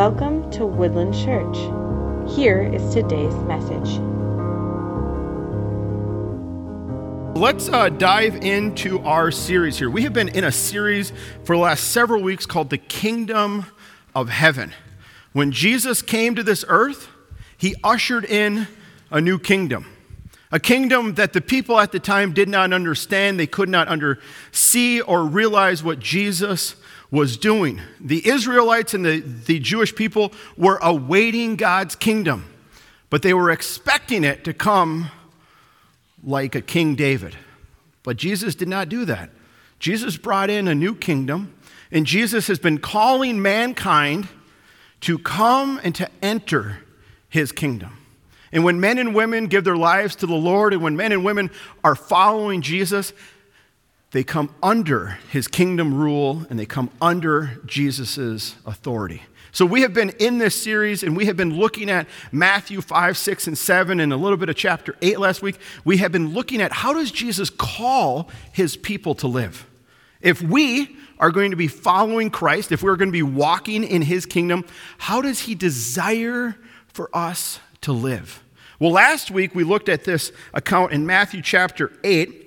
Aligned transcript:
Welcome 0.00 0.50
to 0.52 0.64
Woodland 0.64 1.12
Church. 1.12 1.56
Here 2.34 2.62
is 2.62 2.94
today's 2.94 3.34
message. 3.44 3.98
Let's 7.36 7.68
uh, 7.68 7.90
dive 7.90 8.36
into 8.36 9.00
our 9.00 9.30
series 9.30 9.78
here. 9.78 9.90
We 9.90 10.04
have 10.04 10.14
been 10.14 10.30
in 10.30 10.44
a 10.44 10.52
series 10.52 11.12
for 11.44 11.54
the 11.54 11.60
last 11.60 11.88
several 11.88 12.22
weeks 12.22 12.46
called 12.46 12.70
The 12.70 12.78
Kingdom 12.78 13.66
of 14.14 14.30
Heaven. 14.30 14.72
When 15.34 15.52
Jesus 15.52 16.00
came 16.00 16.34
to 16.34 16.42
this 16.42 16.64
earth, 16.66 17.08
he 17.58 17.74
ushered 17.84 18.24
in 18.24 18.68
a 19.10 19.20
new 19.20 19.38
kingdom. 19.38 19.84
A 20.50 20.58
kingdom 20.58 21.16
that 21.16 21.34
the 21.34 21.42
people 21.42 21.78
at 21.78 21.92
the 21.92 22.00
time 22.00 22.32
did 22.32 22.48
not 22.48 22.72
understand. 22.72 23.38
They 23.38 23.46
could 23.46 23.68
not 23.68 23.86
under, 23.86 24.18
see 24.50 25.02
or 25.02 25.26
realize 25.26 25.84
what 25.84 26.00
Jesus 26.00 26.74
was 27.10 27.36
doing. 27.36 27.80
The 28.00 28.26
Israelites 28.28 28.94
and 28.94 29.04
the, 29.04 29.20
the 29.20 29.58
Jewish 29.58 29.94
people 29.94 30.32
were 30.56 30.78
awaiting 30.82 31.56
God's 31.56 31.96
kingdom, 31.96 32.46
but 33.08 33.22
they 33.22 33.34
were 33.34 33.50
expecting 33.50 34.24
it 34.24 34.44
to 34.44 34.54
come 34.54 35.10
like 36.22 36.54
a 36.54 36.60
King 36.60 36.94
David. 36.94 37.36
But 38.02 38.16
Jesus 38.16 38.54
did 38.54 38.68
not 38.68 38.88
do 38.88 39.04
that. 39.06 39.30
Jesus 39.78 40.16
brought 40.16 40.50
in 40.50 40.68
a 40.68 40.74
new 40.74 40.94
kingdom, 40.94 41.54
and 41.90 42.06
Jesus 42.06 42.46
has 42.46 42.58
been 42.58 42.78
calling 42.78 43.40
mankind 43.40 44.28
to 45.00 45.18
come 45.18 45.80
and 45.82 45.94
to 45.94 46.08
enter 46.22 46.78
his 47.28 47.50
kingdom. 47.52 47.96
And 48.52 48.64
when 48.64 48.80
men 48.80 48.98
and 48.98 49.14
women 49.14 49.46
give 49.46 49.64
their 49.64 49.76
lives 49.76 50.16
to 50.16 50.26
the 50.26 50.34
Lord, 50.34 50.74
and 50.74 50.82
when 50.82 50.96
men 50.96 51.12
and 51.12 51.24
women 51.24 51.50
are 51.82 51.94
following 51.94 52.62
Jesus, 52.62 53.12
they 54.12 54.24
come 54.24 54.54
under 54.62 55.18
his 55.30 55.46
kingdom 55.46 55.94
rule 55.94 56.46
and 56.50 56.58
they 56.58 56.66
come 56.66 56.90
under 57.00 57.60
Jesus' 57.64 58.56
authority. 58.66 59.22
So, 59.52 59.66
we 59.66 59.82
have 59.82 59.92
been 59.92 60.10
in 60.20 60.38
this 60.38 60.60
series 60.60 61.02
and 61.02 61.16
we 61.16 61.26
have 61.26 61.36
been 61.36 61.56
looking 61.56 61.90
at 61.90 62.06
Matthew 62.30 62.80
5, 62.80 63.18
6, 63.18 63.46
and 63.48 63.58
7, 63.58 63.98
and 63.98 64.12
a 64.12 64.16
little 64.16 64.36
bit 64.36 64.48
of 64.48 64.54
chapter 64.54 64.94
8 65.02 65.18
last 65.18 65.42
week. 65.42 65.58
We 65.84 65.96
have 65.96 66.12
been 66.12 66.32
looking 66.32 66.60
at 66.60 66.70
how 66.70 66.92
does 66.92 67.10
Jesus 67.10 67.50
call 67.50 68.30
his 68.52 68.76
people 68.76 69.16
to 69.16 69.26
live? 69.26 69.66
If 70.20 70.40
we 70.40 70.96
are 71.18 71.32
going 71.32 71.50
to 71.50 71.56
be 71.56 71.66
following 71.66 72.30
Christ, 72.30 72.70
if 72.70 72.82
we're 72.82 72.96
going 72.96 73.08
to 73.08 73.12
be 73.12 73.24
walking 73.24 73.82
in 73.82 74.02
his 74.02 74.24
kingdom, 74.24 74.64
how 74.98 75.20
does 75.20 75.40
he 75.40 75.56
desire 75.56 76.56
for 76.86 77.10
us 77.12 77.58
to 77.80 77.92
live? 77.92 78.44
Well, 78.78 78.92
last 78.92 79.32
week 79.32 79.54
we 79.54 79.64
looked 79.64 79.88
at 79.88 80.04
this 80.04 80.30
account 80.54 80.92
in 80.92 81.06
Matthew 81.06 81.42
chapter 81.42 81.92
8 82.04 82.40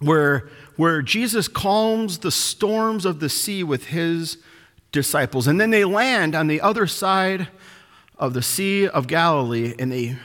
where 0.00 0.50
where 0.76 1.02
Jesus 1.02 1.48
calms 1.48 2.18
the 2.18 2.30
storms 2.30 3.04
of 3.04 3.20
the 3.20 3.28
sea 3.28 3.62
with 3.62 3.86
his 3.86 4.38
disciples. 4.92 5.46
And 5.46 5.60
then 5.60 5.70
they 5.70 5.84
land 5.84 6.34
on 6.34 6.46
the 6.46 6.60
other 6.60 6.86
side 6.86 7.48
of 8.18 8.32
the 8.34 8.42
Sea 8.42 8.88
of 8.88 9.06
Galilee 9.06 9.74
and 9.78 9.90
they 9.90 10.16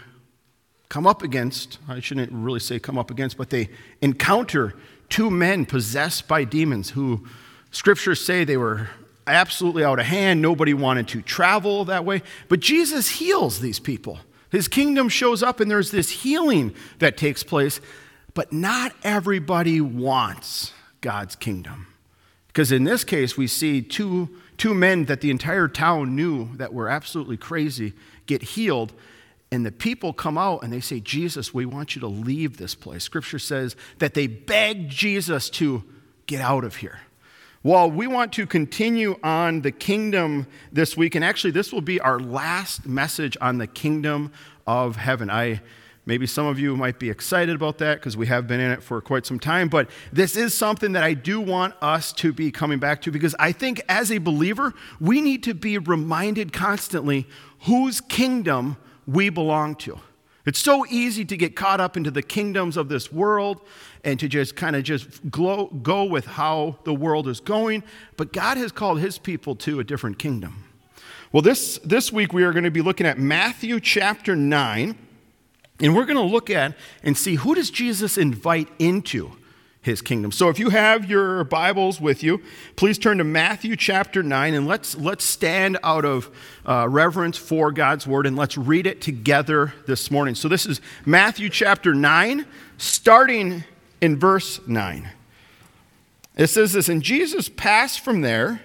come 0.89 1.05
up 1.05 1.21
against, 1.21 1.77
I 1.87 1.99
shouldn't 1.99 2.31
really 2.31 2.59
say 2.59 2.79
come 2.79 2.97
up 2.97 3.11
against, 3.11 3.37
but 3.37 3.49
they 3.49 3.69
encounter 4.01 4.73
two 5.07 5.29
men 5.29 5.65
possessed 5.65 6.27
by 6.27 6.43
demons 6.43 6.91
who 6.91 7.27
scriptures 7.71 8.23
say 8.23 8.43
they 8.43 8.57
were 8.57 8.89
absolutely 9.27 9.83
out 9.83 9.99
of 9.99 10.05
hand. 10.05 10.41
Nobody 10.41 10.73
wanted 10.73 11.07
to 11.09 11.21
travel 11.21 11.85
that 11.85 12.05
way. 12.05 12.21
But 12.47 12.59
Jesus 12.59 13.09
heals 13.09 13.59
these 13.59 13.79
people. 13.79 14.19
His 14.51 14.67
kingdom 14.67 15.09
shows 15.09 15.43
up 15.43 15.59
and 15.59 15.69
there's 15.69 15.91
this 15.91 16.09
healing 16.09 16.73
that 16.97 17.17
takes 17.17 17.43
place. 17.43 17.79
But 18.39 18.53
not 18.53 18.93
everybody 19.03 19.81
wants 19.81 20.71
God's 21.01 21.35
kingdom. 21.35 21.87
Because 22.47 22.71
in 22.71 22.85
this 22.85 23.03
case, 23.03 23.35
we 23.35 23.47
see 23.47 23.81
two, 23.81 24.29
two 24.55 24.73
men 24.73 25.03
that 25.07 25.19
the 25.19 25.29
entire 25.29 25.67
town 25.67 26.15
knew 26.15 26.55
that 26.55 26.73
were 26.73 26.87
absolutely 26.87 27.35
crazy 27.35 27.91
get 28.27 28.41
healed. 28.41 28.93
And 29.51 29.65
the 29.65 29.73
people 29.73 30.13
come 30.13 30.37
out 30.37 30.63
and 30.63 30.71
they 30.71 30.79
say, 30.79 31.01
Jesus, 31.01 31.53
we 31.53 31.65
want 31.65 31.95
you 31.95 31.99
to 31.99 32.07
leave 32.07 32.55
this 32.55 32.75
place. 32.75 33.03
Scripture 33.03 33.39
says 33.39 33.75
that 33.97 34.13
they 34.13 34.27
begged 34.27 34.89
Jesus 34.89 35.49
to 35.49 35.83
get 36.25 36.39
out 36.39 36.63
of 36.63 36.77
here. 36.77 37.01
Well, 37.61 37.91
we 37.91 38.07
want 38.07 38.31
to 38.35 38.47
continue 38.47 39.19
on 39.21 39.63
the 39.63 39.71
kingdom 39.73 40.47
this 40.71 40.95
week, 40.95 41.15
and 41.15 41.25
actually, 41.25 41.51
this 41.51 41.73
will 41.73 41.81
be 41.81 41.99
our 41.99 42.21
last 42.21 42.87
message 42.87 43.35
on 43.41 43.57
the 43.57 43.67
kingdom 43.67 44.31
of 44.65 44.95
heaven. 44.95 45.29
I 45.29 45.59
Maybe 46.09 46.25
some 46.25 46.47
of 46.47 46.57
you 46.57 46.75
might 46.75 46.97
be 46.97 47.11
excited 47.11 47.53
about 47.53 47.77
that 47.77 47.99
because 47.99 48.17
we 48.17 48.25
have 48.25 48.47
been 48.47 48.59
in 48.59 48.71
it 48.71 48.81
for 48.81 48.99
quite 48.99 49.27
some 49.27 49.39
time, 49.39 49.69
but 49.69 49.87
this 50.11 50.35
is 50.35 50.55
something 50.55 50.93
that 50.93 51.03
I 51.03 51.13
do 51.13 51.39
want 51.39 51.75
us 51.83 52.11
to 52.13 52.33
be 52.33 52.49
coming 52.49 52.79
back 52.79 53.03
to 53.03 53.11
because 53.11 53.35
I 53.37 53.51
think 53.51 53.79
as 53.87 54.11
a 54.11 54.17
believer, 54.17 54.73
we 54.99 55.21
need 55.21 55.43
to 55.43 55.53
be 55.53 55.77
reminded 55.77 56.51
constantly 56.51 57.27
whose 57.67 58.01
kingdom 58.01 58.77
we 59.05 59.29
belong 59.29 59.75
to. 59.75 59.99
It's 60.47 60.57
so 60.57 60.83
easy 60.89 61.25
to 61.25 61.37
get 61.37 61.55
caught 61.55 61.79
up 61.79 61.95
into 61.95 62.09
the 62.09 62.23
kingdoms 62.23 62.75
of 62.75 62.89
this 62.89 63.13
world 63.13 63.61
and 64.03 64.19
to 64.19 64.27
just 64.27 64.55
kind 64.55 64.75
of 64.75 64.81
just 64.81 65.29
glow, 65.29 65.67
go 65.67 66.05
with 66.05 66.25
how 66.25 66.79
the 66.85 66.93
world 66.95 67.27
is 67.27 67.39
going, 67.39 67.83
but 68.17 68.33
God 68.33 68.57
has 68.57 68.71
called 68.71 68.99
his 68.99 69.19
people 69.19 69.55
to 69.57 69.79
a 69.79 69.83
different 69.83 70.17
kingdom. 70.17 70.63
Well, 71.31 71.43
this, 71.43 71.77
this 71.85 72.11
week 72.11 72.33
we 72.33 72.41
are 72.45 72.51
going 72.51 72.63
to 72.63 72.71
be 72.71 72.81
looking 72.81 73.05
at 73.05 73.19
Matthew 73.19 73.79
chapter 73.79 74.35
9. 74.35 75.05
And 75.81 75.95
we're 75.95 76.05
going 76.05 76.17
to 76.17 76.23
look 76.23 76.49
at 76.49 76.75
and 77.03 77.17
see 77.17 77.35
who 77.35 77.55
does 77.55 77.69
Jesus 77.69 78.17
invite 78.17 78.67
into 78.79 79.31
his 79.81 80.01
kingdom. 80.01 80.31
So 80.31 80.49
if 80.49 80.59
you 80.59 80.69
have 80.69 81.09
your 81.09 81.45
Bibles 81.45 82.01
with 82.01 82.21
you, 82.21 82.41
please 82.75 82.97
turn 82.97 83.17
to 83.19 83.23
Matthew 83.23 83.77
chapter 83.77 84.21
9 84.21 84.53
and 84.53 84.67
let's, 84.67 84.95
let's 84.97 85.23
stand 85.23 85.77
out 85.83 86.03
of 86.03 86.29
uh, 86.65 86.87
reverence 86.89 87.37
for 87.37 87.71
God's 87.71 88.05
word 88.05 88.27
and 88.27 88.35
let's 88.35 88.57
read 88.57 88.85
it 88.85 89.01
together 89.01 89.73
this 89.87 90.11
morning. 90.11 90.35
So 90.35 90.49
this 90.49 90.65
is 90.65 90.81
Matthew 91.05 91.49
chapter 91.49 91.95
9, 91.95 92.45
starting 92.77 93.63
in 94.01 94.19
verse 94.19 94.59
9. 94.67 95.09
It 96.35 96.47
says 96.47 96.73
this 96.73 96.89
And 96.89 97.01
Jesus 97.01 97.47
passed 97.47 98.01
from 98.01 98.21
there, 98.21 98.61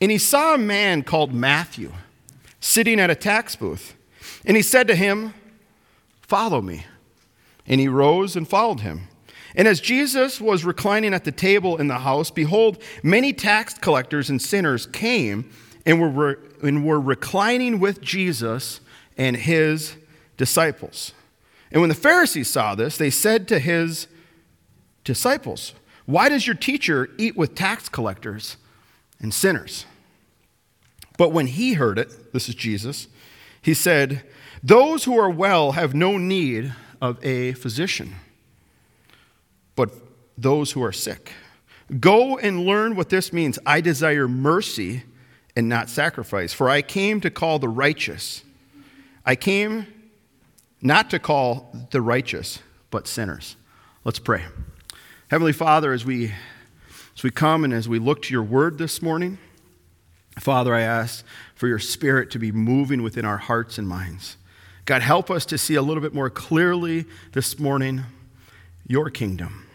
and 0.00 0.10
he 0.10 0.18
saw 0.18 0.54
a 0.54 0.58
man 0.58 1.02
called 1.02 1.32
Matthew 1.34 1.92
sitting 2.58 2.98
at 2.98 3.10
a 3.10 3.14
tax 3.14 3.54
booth. 3.54 3.94
And 4.46 4.56
he 4.56 4.62
said 4.62 4.88
to 4.88 4.94
him, 4.94 5.34
Follow 6.32 6.62
me. 6.62 6.86
And 7.66 7.78
he 7.78 7.88
rose 7.88 8.36
and 8.36 8.48
followed 8.48 8.80
him. 8.80 9.02
And 9.54 9.68
as 9.68 9.82
Jesus 9.82 10.40
was 10.40 10.64
reclining 10.64 11.12
at 11.12 11.24
the 11.24 11.30
table 11.30 11.76
in 11.76 11.88
the 11.88 11.98
house, 11.98 12.30
behold, 12.30 12.82
many 13.02 13.34
tax 13.34 13.74
collectors 13.74 14.30
and 14.30 14.40
sinners 14.40 14.86
came 14.86 15.50
and 15.84 16.00
were, 16.00 16.38
and 16.62 16.86
were 16.86 16.98
reclining 16.98 17.80
with 17.80 18.00
Jesus 18.00 18.80
and 19.18 19.36
his 19.36 19.96
disciples. 20.38 21.12
And 21.70 21.82
when 21.82 21.90
the 21.90 21.94
Pharisees 21.94 22.48
saw 22.48 22.74
this, 22.74 22.96
they 22.96 23.10
said 23.10 23.46
to 23.48 23.58
his 23.58 24.06
disciples, 25.04 25.74
Why 26.06 26.30
does 26.30 26.46
your 26.46 26.56
teacher 26.56 27.10
eat 27.18 27.36
with 27.36 27.54
tax 27.54 27.90
collectors 27.90 28.56
and 29.20 29.34
sinners? 29.34 29.84
But 31.18 31.28
when 31.28 31.48
he 31.48 31.74
heard 31.74 31.98
it, 31.98 32.32
this 32.32 32.48
is 32.48 32.54
Jesus, 32.54 33.06
he 33.60 33.74
said, 33.74 34.22
those 34.62 35.04
who 35.04 35.18
are 35.18 35.30
well 35.30 35.72
have 35.72 35.94
no 35.94 36.16
need 36.16 36.72
of 37.00 37.22
a 37.24 37.52
physician, 37.54 38.14
but 39.74 39.90
those 40.38 40.72
who 40.72 40.82
are 40.82 40.92
sick. 40.92 41.32
Go 41.98 42.38
and 42.38 42.64
learn 42.64 42.94
what 42.94 43.08
this 43.08 43.32
means. 43.32 43.58
I 43.66 43.80
desire 43.80 44.28
mercy 44.28 45.02
and 45.56 45.68
not 45.68 45.90
sacrifice, 45.90 46.52
for 46.52 46.70
I 46.70 46.80
came 46.80 47.20
to 47.20 47.30
call 47.30 47.58
the 47.58 47.68
righteous. 47.68 48.44
I 49.26 49.36
came 49.36 49.86
not 50.80 51.10
to 51.10 51.18
call 51.18 51.74
the 51.90 52.00
righteous, 52.00 52.60
but 52.90 53.06
sinners. 53.06 53.56
Let's 54.04 54.18
pray. 54.18 54.44
Heavenly 55.28 55.52
Father, 55.52 55.92
as 55.92 56.04
we, 56.04 56.32
as 57.16 57.22
we 57.22 57.30
come 57.30 57.64
and 57.64 57.72
as 57.72 57.88
we 57.88 57.98
look 57.98 58.22
to 58.22 58.32
your 58.32 58.42
word 58.42 58.78
this 58.78 59.02
morning, 59.02 59.38
Father, 60.38 60.74
I 60.74 60.80
ask 60.80 61.24
for 61.54 61.68
your 61.68 61.78
spirit 61.78 62.30
to 62.30 62.38
be 62.38 62.52
moving 62.52 63.02
within 63.02 63.24
our 63.24 63.36
hearts 63.36 63.76
and 63.76 63.86
minds. 63.86 64.36
God, 64.84 65.02
help 65.02 65.30
us 65.30 65.46
to 65.46 65.58
see 65.58 65.74
a 65.74 65.82
little 65.82 66.02
bit 66.02 66.12
more 66.12 66.28
clearly 66.28 67.04
this 67.32 67.58
morning 67.58 68.02
your 68.86 69.10
kingdom. 69.10 69.68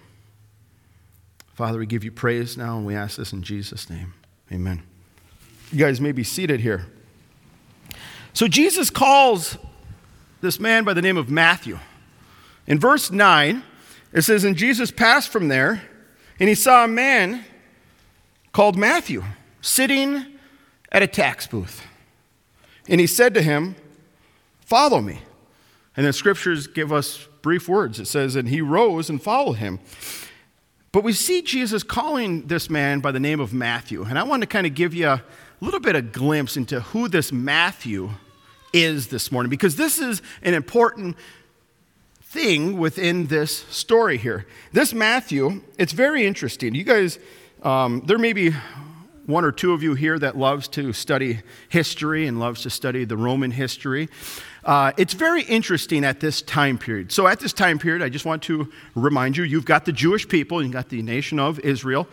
Father, 1.54 1.80
we 1.80 1.86
give 1.86 2.04
you 2.04 2.12
praise 2.12 2.58
now, 2.58 2.78
and 2.78 2.86
we 2.86 2.94
ask 2.94 3.18
this 3.18 3.34
in 3.34 3.42
Jesus' 3.42 3.90
name. 3.90 4.14
Amen. 4.52 4.84
You 5.72 5.80
guys 5.80 6.00
may 6.00 6.12
be 6.12 6.24
seated 6.24 6.60
here. 6.60 6.86
So, 8.34 8.48
Jesus 8.48 8.90
calls 8.90 9.58
this 10.42 10.60
man 10.60 10.84
by 10.84 10.94
the 10.94 11.02
name 11.02 11.18
of 11.18 11.30
Matthew. 11.30 11.80
In 12.68 12.80
verse 12.80 13.10
9, 13.10 13.64
it 14.14 14.22
says, 14.22 14.44
And 14.44 14.56
Jesus 14.56 14.92
passed 14.92 15.30
from 15.30 15.48
there, 15.48 15.82
and 16.40 16.48
he 16.48 16.56
saw 16.56 16.84
a 16.84 16.88
man 16.88 17.44
called 18.52 18.78
Matthew 18.78 19.24
sitting 19.62 20.26
at 20.92 21.02
a 21.02 21.08
tax 21.08 21.48
booth. 21.48 21.84
And 22.88 23.02
he 23.02 23.08
said 23.08 23.34
to 23.34 23.42
him, 23.42 23.76
Follow 24.68 25.00
me. 25.00 25.20
And 25.96 26.06
the 26.06 26.12
scriptures 26.12 26.68
give 26.68 26.92
us 26.92 27.26
brief 27.42 27.70
words. 27.70 28.02
It 28.02 28.06
says, 28.06 28.36
And 28.36 28.50
he 28.50 28.60
rose 28.60 29.10
and 29.10 29.24
followed 29.24 29.54
him. 29.54 29.80
But 30.92 31.06
we 31.06 31.14
see 31.14 31.42
Jesus 31.42 31.84
calling 31.84 32.48
this 32.48 32.70
man 32.70 33.00
by 33.00 33.14
the 33.14 33.20
name 33.20 33.40
of 33.40 33.54
Matthew. 33.54 34.04
And 34.04 34.20
I 34.20 34.24
want 34.24 34.42
to 34.42 34.48
kind 34.48 34.68
of 34.68 34.76
give 34.76 34.94
you 34.94 35.08
a, 35.08 35.24
little 35.60 35.80
bit 35.80 35.96
of 35.96 36.12
glimpse 36.12 36.58
into 36.58 36.82
who 36.82 37.08
this 37.08 37.32
Matthew 37.32 38.12
is 38.74 39.08
this 39.08 39.32
morning 39.32 39.50
because 39.50 39.76
this 39.76 39.98
is 39.98 40.22
an 40.44 40.54
important 40.54 41.16
thing 42.22 42.78
within 42.78 43.26
this 43.26 43.66
story 43.70 44.18
here. 44.18 44.46
This 44.74 44.94
Matthew, 44.94 45.64
it's 45.80 45.94
very 45.94 46.28
interesting. 46.28 46.76
You 46.76 46.84
guys, 46.84 47.18
um, 47.64 48.04
there 48.06 48.20
may 48.20 48.34
be 48.34 48.54
one 49.28 49.44
or 49.44 49.52
two 49.52 49.74
of 49.74 49.84
you 49.84 49.94
here 49.94 50.18
that 50.18 50.38
loves 50.38 50.70
to 50.70 50.94
study 50.94 51.42
history 51.68 52.28
and 52.28 52.40
loves 52.40 52.62
to 52.64 52.70
study 52.70 53.04
the 53.04 53.18
Roman 53.18 53.52
history. 53.52 54.10
Uh, 54.68 54.92
it's 54.98 55.14
very 55.14 55.44
interesting 55.44 56.04
at 56.04 56.20
this 56.20 56.42
time 56.42 56.78
period. 56.78 57.10
So, 57.10 57.26
at 57.26 57.40
this 57.40 57.54
time 57.54 57.80
period, 57.80 58.04
I 58.04 58.10
just 58.10 58.26
want 58.26 58.44
to 58.44 58.70
remind 58.96 59.38
you 59.38 59.46
you've 59.46 59.64
got 59.64 59.86
the 59.86 59.94
Jewish 59.94 60.28
people, 60.28 60.62
you've 60.62 60.74
got 60.74 60.90
the 60.90 61.02
nation 61.02 61.40
of 61.40 61.58
Israel, 61.62 62.06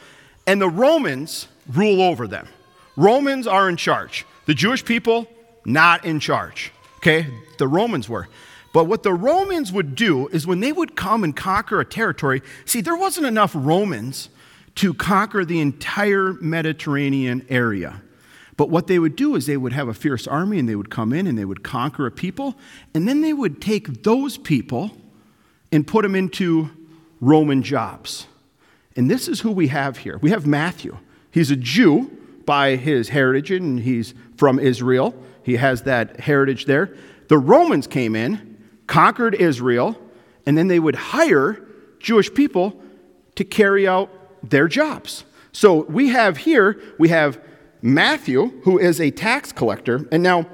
and 0.46 0.60
the 0.60 0.68
Romans 0.68 1.48
rule 1.72 2.00
over 2.00 2.28
them. 2.28 2.46
Romans 2.96 3.48
are 3.48 3.68
in 3.68 3.76
charge. 3.76 4.24
The 4.46 4.54
Jewish 4.54 4.84
people, 4.84 5.26
not 5.64 6.04
in 6.04 6.20
charge. 6.20 6.70
Okay? 6.98 7.26
The 7.58 7.66
Romans 7.66 8.08
were. 8.08 8.28
But 8.72 8.84
what 8.84 9.02
the 9.02 9.12
Romans 9.12 9.72
would 9.72 9.96
do 9.96 10.28
is 10.28 10.46
when 10.46 10.60
they 10.60 10.72
would 10.72 10.94
come 10.94 11.24
and 11.24 11.34
conquer 11.34 11.80
a 11.80 11.84
territory, 11.84 12.40
see, 12.66 12.80
there 12.80 12.96
wasn't 12.96 13.26
enough 13.26 13.52
Romans 13.54 14.28
to 14.76 14.94
conquer 14.94 15.44
the 15.44 15.60
entire 15.60 16.34
Mediterranean 16.34 17.46
area. 17.48 18.00
But 18.56 18.70
what 18.70 18.86
they 18.86 18.98
would 18.98 19.16
do 19.16 19.34
is 19.34 19.46
they 19.46 19.56
would 19.56 19.72
have 19.72 19.88
a 19.88 19.94
fierce 19.94 20.26
army 20.26 20.58
and 20.58 20.68
they 20.68 20.76
would 20.76 20.90
come 20.90 21.12
in 21.12 21.26
and 21.26 21.36
they 21.36 21.44
would 21.44 21.62
conquer 21.62 22.06
a 22.06 22.10
people, 22.10 22.54
and 22.94 23.08
then 23.08 23.20
they 23.20 23.32
would 23.32 23.60
take 23.60 24.02
those 24.02 24.38
people 24.38 24.92
and 25.72 25.86
put 25.86 26.02
them 26.02 26.14
into 26.14 26.70
Roman 27.20 27.62
jobs. 27.62 28.26
And 28.96 29.10
this 29.10 29.26
is 29.26 29.40
who 29.40 29.50
we 29.50 29.68
have 29.68 29.98
here. 29.98 30.18
We 30.18 30.30
have 30.30 30.46
Matthew. 30.46 30.96
He's 31.30 31.50
a 31.50 31.56
Jew 31.56 32.10
by 32.46 32.76
his 32.76 33.08
heritage, 33.08 33.50
and 33.50 33.80
he's 33.80 34.14
from 34.36 34.58
Israel. 34.58 35.14
He 35.42 35.56
has 35.56 35.82
that 35.82 36.20
heritage 36.20 36.66
there. 36.66 36.94
The 37.28 37.38
Romans 37.38 37.86
came 37.86 38.14
in 38.14 38.54
conquered 38.86 39.34
Israel, 39.34 39.96
and 40.46 40.56
then 40.56 40.68
they 40.68 40.78
would 40.78 40.94
hire 40.94 41.60
Jewish 41.98 42.32
people 42.32 42.80
to 43.34 43.44
carry 43.44 43.88
out 43.88 44.10
their 44.48 44.68
jobs. 44.68 45.24
So 45.52 45.84
we 45.84 46.08
have 46.08 46.36
here, 46.38 46.80
we 46.98 47.08
have 47.08 47.40
Matthew, 47.84 48.46
who 48.62 48.78
is 48.78 48.98
a 48.98 49.10
tax 49.10 49.52
collector. 49.52 50.08
And 50.10 50.22
now, 50.22 50.46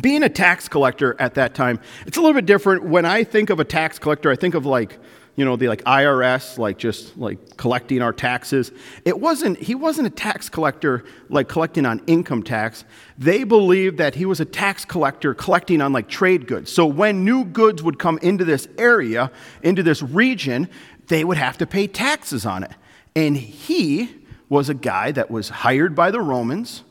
being 0.00 0.22
a 0.22 0.28
tax 0.28 0.68
collector 0.68 1.16
at 1.18 1.34
that 1.34 1.52
time, 1.52 1.80
it's 2.06 2.16
a 2.16 2.20
little 2.20 2.34
bit 2.34 2.46
different. 2.46 2.84
When 2.84 3.04
I 3.04 3.24
think 3.24 3.50
of 3.50 3.58
a 3.58 3.64
tax 3.64 3.98
collector, 3.98 4.30
I 4.30 4.36
think 4.36 4.54
of 4.54 4.64
like 4.64 5.00
you 5.34 5.44
know, 5.44 5.54
the 5.54 5.68
like 5.68 5.84
IRS, 5.84 6.58
like 6.58 6.78
just 6.78 7.16
like 7.16 7.56
collecting 7.56 8.02
our 8.02 8.12
taxes. 8.12 8.72
It 9.04 9.20
wasn't, 9.20 9.56
he 9.58 9.76
wasn't 9.76 10.08
a 10.08 10.10
tax 10.10 10.48
collector 10.48 11.04
like 11.28 11.48
collecting 11.48 11.86
on 11.86 12.02
income 12.08 12.42
tax. 12.42 12.84
They 13.16 13.44
believed 13.44 13.98
that 13.98 14.16
he 14.16 14.24
was 14.24 14.40
a 14.40 14.44
tax 14.44 14.84
collector 14.84 15.34
collecting 15.34 15.80
on 15.80 15.92
like 15.92 16.08
trade 16.08 16.48
goods. 16.48 16.72
So 16.72 16.86
when 16.86 17.24
new 17.24 17.44
goods 17.44 17.84
would 17.84 18.00
come 18.00 18.18
into 18.18 18.44
this 18.44 18.66
area, 18.78 19.30
into 19.62 19.84
this 19.84 20.02
region, 20.02 20.68
they 21.06 21.22
would 21.22 21.36
have 21.36 21.56
to 21.58 21.66
pay 21.66 21.86
taxes 21.86 22.44
on 22.44 22.64
it. 22.64 22.72
And 23.14 23.36
he 23.36 24.17
was 24.48 24.68
a 24.68 24.74
guy 24.74 25.12
that 25.12 25.30
was 25.30 25.48
hired 25.48 25.94
by 25.94 26.10
the 26.10 26.20
Romans 26.20 26.84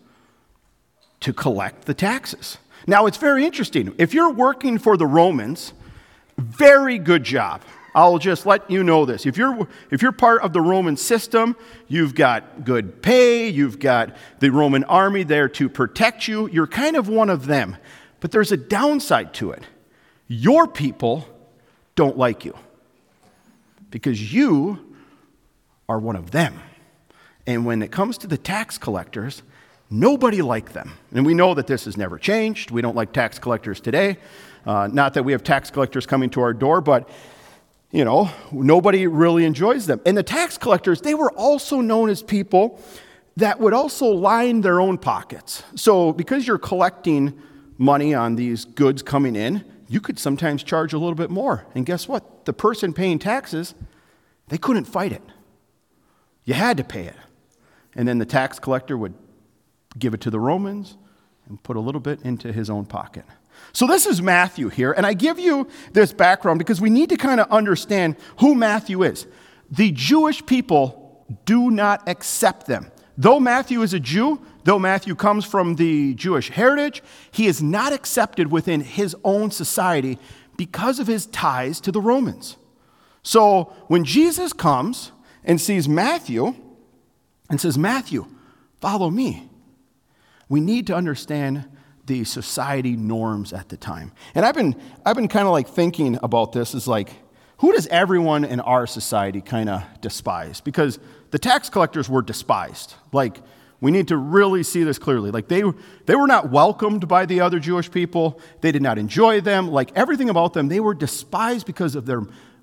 to 1.20 1.34
collect 1.34 1.86
the 1.86 1.94
taxes. 1.94 2.58
Now, 2.86 3.06
it's 3.06 3.18
very 3.18 3.46
interesting. 3.46 3.94
If 3.98 4.14
you're 4.14 4.32
working 4.32 4.78
for 4.78 4.96
the 4.96 5.08
Romans, 5.08 5.74
very 6.38 6.98
good 7.00 7.24
job. 7.24 7.62
I'll 7.96 8.20
just 8.20 8.46
let 8.46 8.70
you 8.70 8.84
know 8.84 9.06
this. 9.06 9.26
If 9.26 9.38
you're, 9.38 9.68
if 9.90 10.04
you're 10.04 10.12
part 10.12 10.44
of 10.44 10.54
the 10.54 10.62
Roman 10.62 10.96
system, 10.96 11.56
you've 11.88 12.14
got 12.14 12.64
good 12.64 13.02
pay, 13.02 13.50
you've 13.50 13.80
got 13.80 14.16
the 14.40 14.52
Roman 14.52 14.84
army 14.84 15.24
there 15.24 15.50
to 15.50 15.68
protect 15.68 16.28
you, 16.28 16.48
you're 16.50 16.68
kind 16.68 16.96
of 16.96 17.10
one 17.10 17.32
of 17.32 17.48
them. 17.48 17.76
But 18.20 18.32
there's 18.32 18.52
a 18.52 18.58
downside 18.58 19.34
to 19.36 19.52
it. 19.52 19.64
Your 20.28 20.68
people 20.68 21.28
don't 21.96 22.18
like 22.18 22.46
you 22.46 22.56
because 23.90 24.32
you 24.32 24.96
are 25.90 25.98
one 25.98 26.16
of 26.16 26.32
them. 26.32 26.60
And 27.48 27.66
when 27.66 27.82
it 27.82 27.92
comes 27.92 28.18
to 28.20 28.28
the 28.28 28.38
tax 28.38 28.78
collectors, 28.78 29.42
nobody 29.90 30.42
liked 30.42 30.74
them. 30.74 30.92
And 31.14 31.26
we 31.26 31.34
know 31.34 31.54
that 31.54 31.66
this 31.66 31.86
has 31.86 31.98
never 31.98 32.20
changed. 32.20 32.70
We 32.70 32.82
don't 32.82 32.96
like 32.96 33.14
tax 33.14 33.40
collectors 33.40 33.80
today. 33.80 34.18
Uh, 34.66 34.90
not 34.92 35.14
that 35.14 35.24
we 35.24 35.32
have 35.32 35.44
tax 35.44 35.72
collectors 35.72 36.06
coming 36.06 36.30
to 36.32 36.42
our 36.42 36.54
door, 36.54 36.82
but 36.82 37.10
you 37.90 38.04
know, 38.04 38.30
nobody 38.52 39.08
really 39.08 39.46
enjoys 39.46 39.88
them. 39.88 40.02
And 40.06 40.18
the 40.18 40.24
tax 40.24 40.58
collectors, 40.58 41.02
they 41.02 41.14
were 41.14 41.32
also 41.32 41.80
known 41.80 42.10
as 42.10 42.22
people 42.22 42.82
that 43.38 43.62
would 43.62 43.74
also 43.74 44.08
line 44.08 44.62
their 44.62 44.82
own 44.82 44.98
pockets. 44.98 45.64
So, 45.76 46.12
because 46.12 46.46
you're 46.46 46.58
collecting 46.58 47.40
money 47.78 48.14
on 48.14 48.36
these 48.36 48.66
goods 48.66 49.02
coming 49.02 49.36
in, 49.38 49.64
you 49.88 50.02
could 50.02 50.20
sometimes 50.20 50.64
charge 50.64 50.92
a 50.92 50.98
little 50.98 51.16
bit 51.16 51.30
more. 51.30 51.66
And 51.76 51.86
guess 51.86 52.10
what? 52.10 52.46
The 52.46 52.52
person 52.52 52.92
paying 52.94 53.20
taxes, 53.20 53.74
they 54.50 54.58
couldn't 54.58 54.86
fight 54.86 55.14
it. 55.14 55.22
You 56.44 56.56
had 56.56 56.76
to 56.78 56.84
pay 56.84 57.06
it. 57.06 57.16
And 57.98 58.08
then 58.08 58.20
the 58.20 58.26
tax 58.26 58.60
collector 58.60 58.98
would 58.98 59.16
give 59.98 60.14
it 60.14 60.22
to 60.22 60.30
the 60.30 60.40
Romans 60.40 60.96
and 61.50 61.62
put 61.64 61.76
a 61.76 61.80
little 61.80 62.00
bit 62.00 62.22
into 62.22 62.54
his 62.54 62.70
own 62.70 62.86
pocket. 62.86 63.26
So, 63.74 63.88
this 63.88 64.06
is 64.06 64.22
Matthew 64.22 64.70
here, 64.70 64.92
and 64.92 65.04
I 65.04 65.14
give 65.14 65.40
you 65.40 65.68
this 65.92 66.14
background 66.14 66.60
because 66.60 66.80
we 66.80 66.92
need 66.92 67.10
to 67.10 67.18
kind 67.18 67.40
of 67.40 67.50
understand 67.52 68.16
who 68.40 68.54
Matthew 68.54 69.02
is. 69.02 69.26
The 69.72 69.92
Jewish 69.92 70.46
people 70.46 71.26
do 71.46 71.72
not 71.72 72.08
accept 72.08 72.68
them. 72.68 72.92
Though 73.18 73.40
Matthew 73.40 73.82
is 73.82 73.96
a 73.96 74.00
Jew, 74.00 74.40
though 74.64 74.78
Matthew 74.78 75.16
comes 75.16 75.44
from 75.44 75.76
the 75.76 76.14
Jewish 76.14 76.50
heritage, 76.50 77.02
he 77.32 77.48
is 77.48 77.64
not 77.64 77.94
accepted 77.94 78.52
within 78.52 78.82
his 78.82 79.16
own 79.24 79.50
society 79.50 80.20
because 80.56 81.00
of 81.00 81.08
his 81.08 81.26
ties 81.26 81.82
to 81.82 81.92
the 81.92 82.02
Romans. 82.02 82.58
So, 83.24 83.74
when 83.88 84.04
Jesus 84.04 84.54
comes 84.54 85.12
and 85.44 85.60
sees 85.60 85.90
Matthew 85.90 86.56
and 87.50 87.60
says, 87.60 87.78
Matthew, 87.78 88.28
follow 88.80 89.10
me, 89.10 89.50
we 90.50 90.60
need 90.60 90.88
to 90.88 90.96
understand 90.96 91.66
the 92.06 92.24
society 92.24 92.96
norms 92.96 93.52
at 93.52 93.70
the 93.70 93.78
time. 93.78 94.12
And 94.34 94.46
I've 94.46 94.56
been, 94.56 94.76
I've 95.06 95.16
been 95.16 95.28
kind 95.28 95.46
of 95.46 95.52
like 95.52 95.68
thinking 95.68 96.18
about 96.24 96.54
this 96.54 96.74
is 96.74 96.88
like, 96.88 97.12
who 97.58 97.74
does 97.74 97.88
everyone 97.88 98.46
in 98.46 98.60
our 98.60 98.88
society 98.88 99.42
kind 99.42 99.68
of 99.68 99.84
despise? 100.00 100.62
Because 100.62 101.00
the 101.32 101.40
tax 101.40 101.70
collectors 101.70 102.08
were 102.08 102.22
despised. 102.22 102.94
Like, 103.12 103.40
we 103.82 103.92
need 103.92 104.08
to 104.08 104.18
really 104.18 104.64
see 104.64 104.84
this 104.84 104.98
clearly. 104.98 105.32
Like, 105.32 105.48
they, 105.48 105.64
they 106.06 106.16
were 106.16 106.28
not 106.28 106.50
welcomed 106.50 107.08
by 107.08 107.26
the 107.26 107.42
other 107.42 107.60
Jewish 107.60 107.92
people, 107.92 108.40
they 108.62 108.72
did 108.72 108.82
not 108.82 108.98
enjoy 108.98 109.42
them. 109.42 109.70
Like, 109.70 109.92
everything 109.96 110.30
about 110.30 110.54
them, 110.54 110.68
they 110.68 110.80
were 110.80 110.94
despised 110.94 111.66
because 111.66 111.96
of, 111.96 112.06
their, 112.06 112.22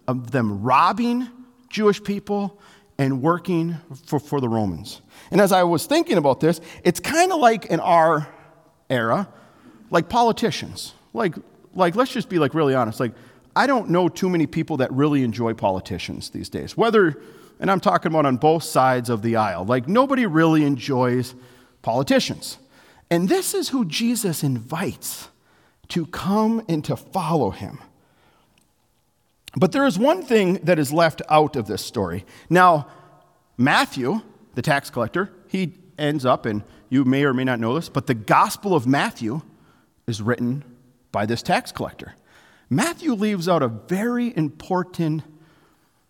of 0.09 0.31
them 0.31 0.63
robbing 0.63 1.29
Jewish 1.69 2.03
people 2.03 2.61
and 2.99 3.23
working 3.23 3.77
for, 4.07 4.19
for 4.19 4.41
the 4.41 4.49
Romans. 4.49 5.01
And 5.31 5.41
as 5.41 5.53
I 5.53 5.65
was 5.65 5.87
thinking 5.87 6.17
about 6.17 6.41
this, 6.41 6.61
it's 6.85 7.01
kind 7.01 7.33
of 7.33 7.41
like 7.41 7.67
in 7.67 7.81
our 7.81 8.29
era, 8.89 9.29
like 9.91 10.09
politicians. 10.09 10.95
Like, 11.13 11.35
like, 11.75 11.97
let's 11.97 12.13
just 12.13 12.29
be 12.29 12.39
like 12.39 12.55
really 12.55 12.75
honest. 12.75 13.01
Like, 13.01 13.13
I 13.57 13.67
don't 13.67 13.91
know 13.91 14.09
too 14.09 14.29
many 14.29 14.47
people 14.47 14.79
that 14.79 14.93
really 14.93 15.23
enjoy 15.23 15.55
politicians 15.55 16.31
these 16.31 16.49
days. 16.49 16.77
Whether, 16.77 17.21
and 17.61 17.71
I'm 17.71 17.81
talking 17.81 18.13
about 18.13 18.27
on 18.27 18.37
both 18.37 18.65
sides 18.65 19.11
of 19.11 19.23
the 19.23 19.37
aisle, 19.37 19.65
like 19.65 19.89
nobody 19.89 20.27
really 20.27 20.65
enjoys 20.65 21.35
politicians. 21.83 22.59
And 23.11 23.29
this 23.29 23.55
is 23.55 23.69
who 23.69 23.85
Jesus 23.85 24.43
invites 24.43 25.29
to 25.89 26.07
come 26.07 26.65
and 26.69 26.85
to 26.85 26.97
follow 26.97 27.51
him. 27.51 27.79
But 29.57 29.73
there 29.73 29.87
is 29.87 29.99
one 29.99 30.23
thing 30.23 30.55
that 30.65 30.79
is 30.79 30.93
left 30.93 31.23
out 31.29 31.57
of 31.57 31.67
this 31.67 31.85
story. 31.85 32.25
Now, 32.51 32.89
Matthew, 33.57 34.21
the 34.55 34.63
tax 34.63 34.91
collector, 34.91 35.31
he 35.49 35.75
ends 35.99 36.25
up 36.25 36.45
and 36.47 36.63
you 36.89 37.05
may 37.05 37.25
or 37.25 37.33
may 37.35 37.45
not 37.45 37.61
know 37.61 37.75
this, 37.75 37.89
but 37.89 38.07
the 38.07 38.15
Gospel 38.15 38.75
of 38.75 38.87
Matthew 38.87 39.43
is 40.07 40.21
written 40.21 40.65
by 41.13 41.27
this 41.27 41.43
tax 41.43 41.73
collector. 41.73 42.15
Matthew 42.69 43.15
leaves 43.15 43.49
out 43.49 43.63
a 43.63 43.69
very 43.69 44.37
important, 44.37 45.23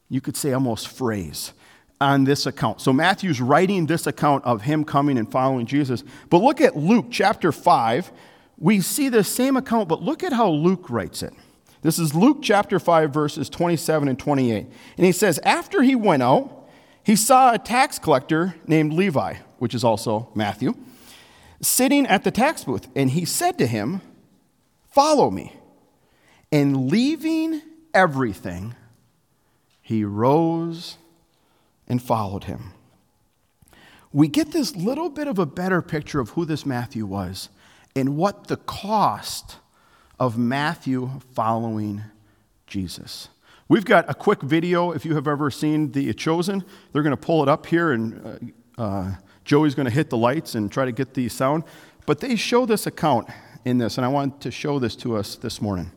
you 0.08 0.20
could 0.20 0.36
say 0.36 0.52
almost 0.52 0.88
phrase 0.88 1.52
on 2.00 2.24
this 2.24 2.46
account. 2.46 2.80
So 2.80 2.92
Matthew's 2.92 3.40
writing 3.40 3.86
this 3.86 4.06
account 4.06 4.44
of 4.44 4.62
him 4.62 4.84
coming 4.84 5.18
and 5.18 5.30
following 5.30 5.66
Jesus. 5.66 6.02
But 6.30 6.38
look 6.38 6.60
at 6.60 6.76
Luke 6.76 7.06
chapter 7.10 7.52
5. 7.52 8.12
We 8.58 8.80
see 8.80 9.08
the 9.08 9.24
same 9.24 9.56
account, 9.56 9.88
but 9.88 10.02
look 10.02 10.22
at 10.22 10.32
how 10.32 10.48
Luke 10.50 10.90
writes 10.90 11.22
it. 11.22 11.34
This 11.84 12.00
is 12.00 12.16
Luke 12.16 12.38
chapter 12.42 12.80
5, 12.80 13.14
verses 13.14 13.48
27 13.48 14.08
and 14.08 14.18
28. 14.18 14.66
And 14.96 15.06
he 15.06 15.12
says, 15.12 15.38
After 15.44 15.82
he 15.82 15.94
went 15.94 16.24
out, 16.24 16.66
he 17.04 17.14
saw 17.14 17.52
a 17.54 17.58
tax 17.58 18.00
collector 18.00 18.56
named 18.66 18.92
Levi 18.92 19.34
which 19.64 19.74
is 19.74 19.82
also 19.82 20.28
Matthew, 20.34 20.74
sitting 21.62 22.06
at 22.06 22.22
the 22.22 22.30
tax 22.30 22.64
booth. 22.64 22.86
And 22.94 23.10
he 23.10 23.24
said 23.24 23.56
to 23.56 23.66
him, 23.66 24.02
Follow 24.90 25.30
me. 25.30 25.56
And 26.52 26.90
leaving 26.90 27.62
everything, 27.94 28.74
he 29.80 30.04
rose 30.04 30.98
and 31.88 32.02
followed 32.02 32.44
him. 32.44 32.72
we 34.12 34.28
get 34.28 34.52
this 34.52 34.76
little 34.76 35.08
bit 35.08 35.28
of 35.28 35.38
a 35.38 35.46
better 35.46 35.80
picture 35.80 36.20
of 36.20 36.28
who 36.30 36.44
this 36.44 36.66
Matthew 36.66 37.06
was 37.06 37.48
and 37.96 38.18
what 38.18 38.48
the 38.48 38.58
cost 38.58 39.56
of 40.18 40.38
Matthew 40.38 41.20
following 41.34 42.02
Jesus. 42.66 43.28
We've 43.68 43.84
got 43.84 44.08
a 44.08 44.14
quick 44.14 44.42
video 44.42 44.90
if 44.92 45.04
you 45.04 45.14
have 45.14 45.26
ever 45.26 45.50
seen 45.50 45.92
The 45.92 46.12
Chosen. 46.12 46.64
They're 46.92 47.02
going 47.02 47.16
to 47.16 47.16
pull 47.16 47.42
it 47.42 47.48
up 47.48 47.66
here, 47.66 47.92
and 47.92 48.52
uh, 48.76 48.82
uh, 48.82 49.14
Joey's 49.44 49.74
going 49.74 49.86
to 49.86 49.92
hit 49.92 50.10
the 50.10 50.16
lights 50.16 50.54
and 50.54 50.70
try 50.70 50.84
to 50.84 50.92
get 50.92 51.14
the 51.14 51.28
sound. 51.28 51.64
But 52.06 52.20
they 52.20 52.36
show 52.36 52.66
this 52.66 52.86
account 52.86 53.28
in 53.64 53.78
this, 53.78 53.96
and 53.96 54.04
I 54.04 54.08
want 54.08 54.40
to 54.42 54.50
show 54.50 54.78
this 54.78 54.94
to 54.96 55.16
us 55.16 55.36
this 55.36 55.62
morning. 55.62 55.90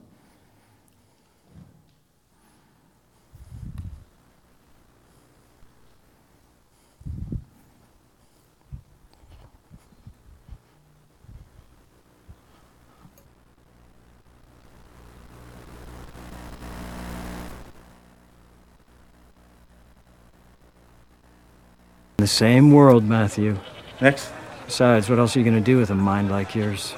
The 22.27 22.34
same 22.34 22.72
world, 22.72 23.05
Matthew. 23.05 23.57
Next. 24.01 24.34
Besides, 24.65 25.10
what 25.10 25.17
else 25.17 25.34
are 25.34 25.39
you 25.39 25.46
going 25.46 25.55
to 25.55 25.63
do 25.63 25.77
with 25.77 25.91
a 25.91 25.96
mind 25.96 26.29
like 26.29 26.55
yours? 26.55 26.93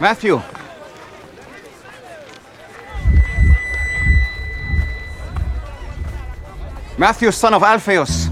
Matthew. 0.00 0.40
Matthew, 7.00 7.32
son 7.32 7.54
of 7.54 7.62
Alphaeus. 7.62 8.28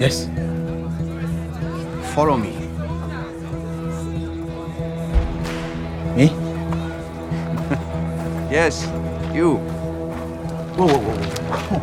Yes. 0.00 0.30
Follow 2.14 2.38
me. 2.38 2.52
Me? 6.16 6.30
Yes, 8.50 8.86
you. 9.34 9.56
Whoa, 10.76 10.86
whoa, 10.86 10.98
whoa, 10.98 11.16
whoa. 11.68 11.78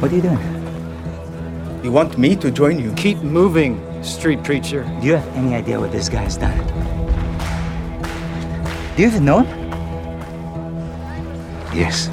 What 0.00 0.10
are 0.10 0.16
you 0.16 0.22
doing? 0.22 1.84
You 1.84 1.92
want 1.92 2.16
me 2.16 2.34
to 2.36 2.50
join 2.50 2.78
you? 2.78 2.94
Keep 2.94 3.18
moving, 3.18 3.78
street 4.02 4.42
preacher. 4.42 4.84
Do 5.02 5.06
you 5.06 5.16
have 5.16 5.36
any 5.36 5.54
idea 5.54 5.78
what 5.78 5.92
this 5.92 6.08
guy 6.08 6.22
has 6.22 6.38
done? 6.38 6.83
Do 8.96 9.02
you 9.02 9.08
even 9.08 9.24
know 9.24 9.40
him? 9.40 9.70
Yes. 11.74 12.08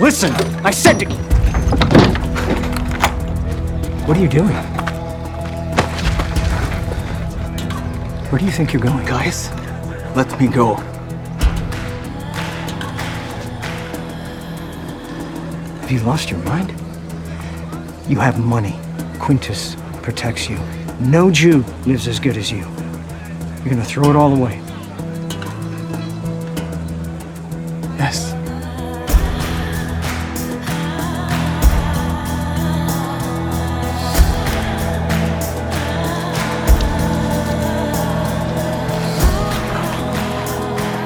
Listen, 0.00 0.32
I 0.66 0.72
said 0.72 0.98
to. 0.98 1.08
You! 1.08 1.16
What 4.08 4.16
are 4.16 4.20
you 4.20 4.28
doing? 4.28 4.48
Where 8.30 8.40
do 8.40 8.44
you 8.44 8.50
think 8.50 8.72
you're 8.72 8.82
going? 8.82 9.06
Guys, 9.06 9.48
let 10.16 10.40
me 10.40 10.48
go. 10.48 10.74
Have 15.82 15.92
you 15.92 16.00
lost 16.00 16.32
your 16.32 16.40
mind? 16.40 16.81
You 18.08 18.18
have 18.18 18.38
money. 18.38 18.78
Quintus 19.20 19.76
protects 20.02 20.48
you. 20.50 20.58
No 21.00 21.30
Jew 21.30 21.64
lives 21.86 22.08
as 22.08 22.18
good 22.18 22.36
as 22.36 22.50
you. 22.50 22.66
You're 23.64 23.70
gonna 23.70 23.84
throw 23.84 24.10
it 24.10 24.16
all 24.16 24.34
away. 24.34 24.60
Yes. 27.96 28.32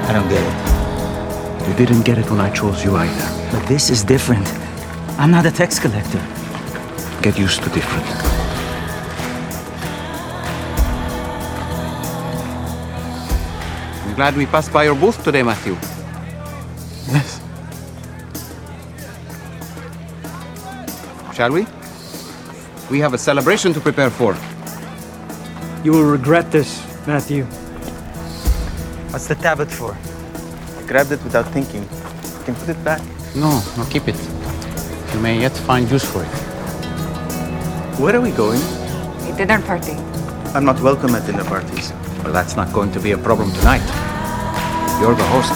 I 0.08 0.12
don't 0.12 0.28
get 0.28 0.42
it. 0.42 1.68
You 1.68 1.74
didn't 1.74 2.02
get 2.04 2.16
it 2.16 2.30
when 2.30 2.40
I 2.40 2.50
chose 2.50 2.82
you 2.82 2.96
either. 2.96 3.50
But 3.52 3.66
this 3.68 3.90
is 3.90 4.02
different. 4.02 4.50
I'm 5.18 5.30
not 5.30 5.44
a 5.44 5.50
tax 5.50 5.78
collector. 5.78 6.24
Get 7.22 7.38
used 7.38 7.62
to 7.62 7.70
different. 7.70 8.06
I'm 14.04 14.14
glad 14.14 14.36
we 14.36 14.46
passed 14.46 14.72
by 14.72 14.84
your 14.84 14.94
booth 14.94 15.22
today, 15.24 15.42
Matthew. 15.42 15.76
Yes. 17.12 17.40
Shall 21.34 21.52
we? 21.52 21.66
We 22.90 23.00
have 23.00 23.12
a 23.14 23.18
celebration 23.18 23.72
to 23.74 23.80
prepare 23.80 24.10
for. 24.10 24.36
You 25.84 25.92
will 25.92 26.10
regret 26.10 26.50
this, 26.52 26.80
Matthew. 27.06 27.44
What's 29.10 29.26
the 29.26 29.34
tablet 29.34 29.70
for? 29.70 29.96
I 30.78 30.86
grabbed 30.86 31.12
it 31.12 31.22
without 31.24 31.46
thinking. 31.52 31.82
You 31.82 32.44
can 32.44 32.54
put 32.54 32.68
it 32.68 32.84
back. 32.84 33.02
No, 33.34 33.62
no, 33.76 33.84
keep 33.90 34.06
it. 34.08 34.16
You 35.12 35.20
may 35.20 35.40
yet 35.40 35.52
find 35.52 35.90
use 35.90 36.04
for 36.04 36.22
it. 36.22 36.45
Where 37.98 38.14
are 38.14 38.20
we 38.20 38.30
going? 38.30 38.60
A 38.60 39.34
dinner 39.38 39.58
party. 39.62 39.92
I'm 40.52 40.66
not 40.66 40.78
welcome 40.82 41.14
at 41.14 41.24
dinner 41.24 41.44
parties. 41.44 41.94
Well, 42.22 42.30
that's 42.30 42.54
not 42.54 42.70
going 42.74 42.92
to 42.92 43.00
be 43.00 43.12
a 43.12 43.16
problem 43.16 43.50
tonight. 43.52 43.80
You're 45.00 45.14
the 45.14 45.24
host. 45.24 45.54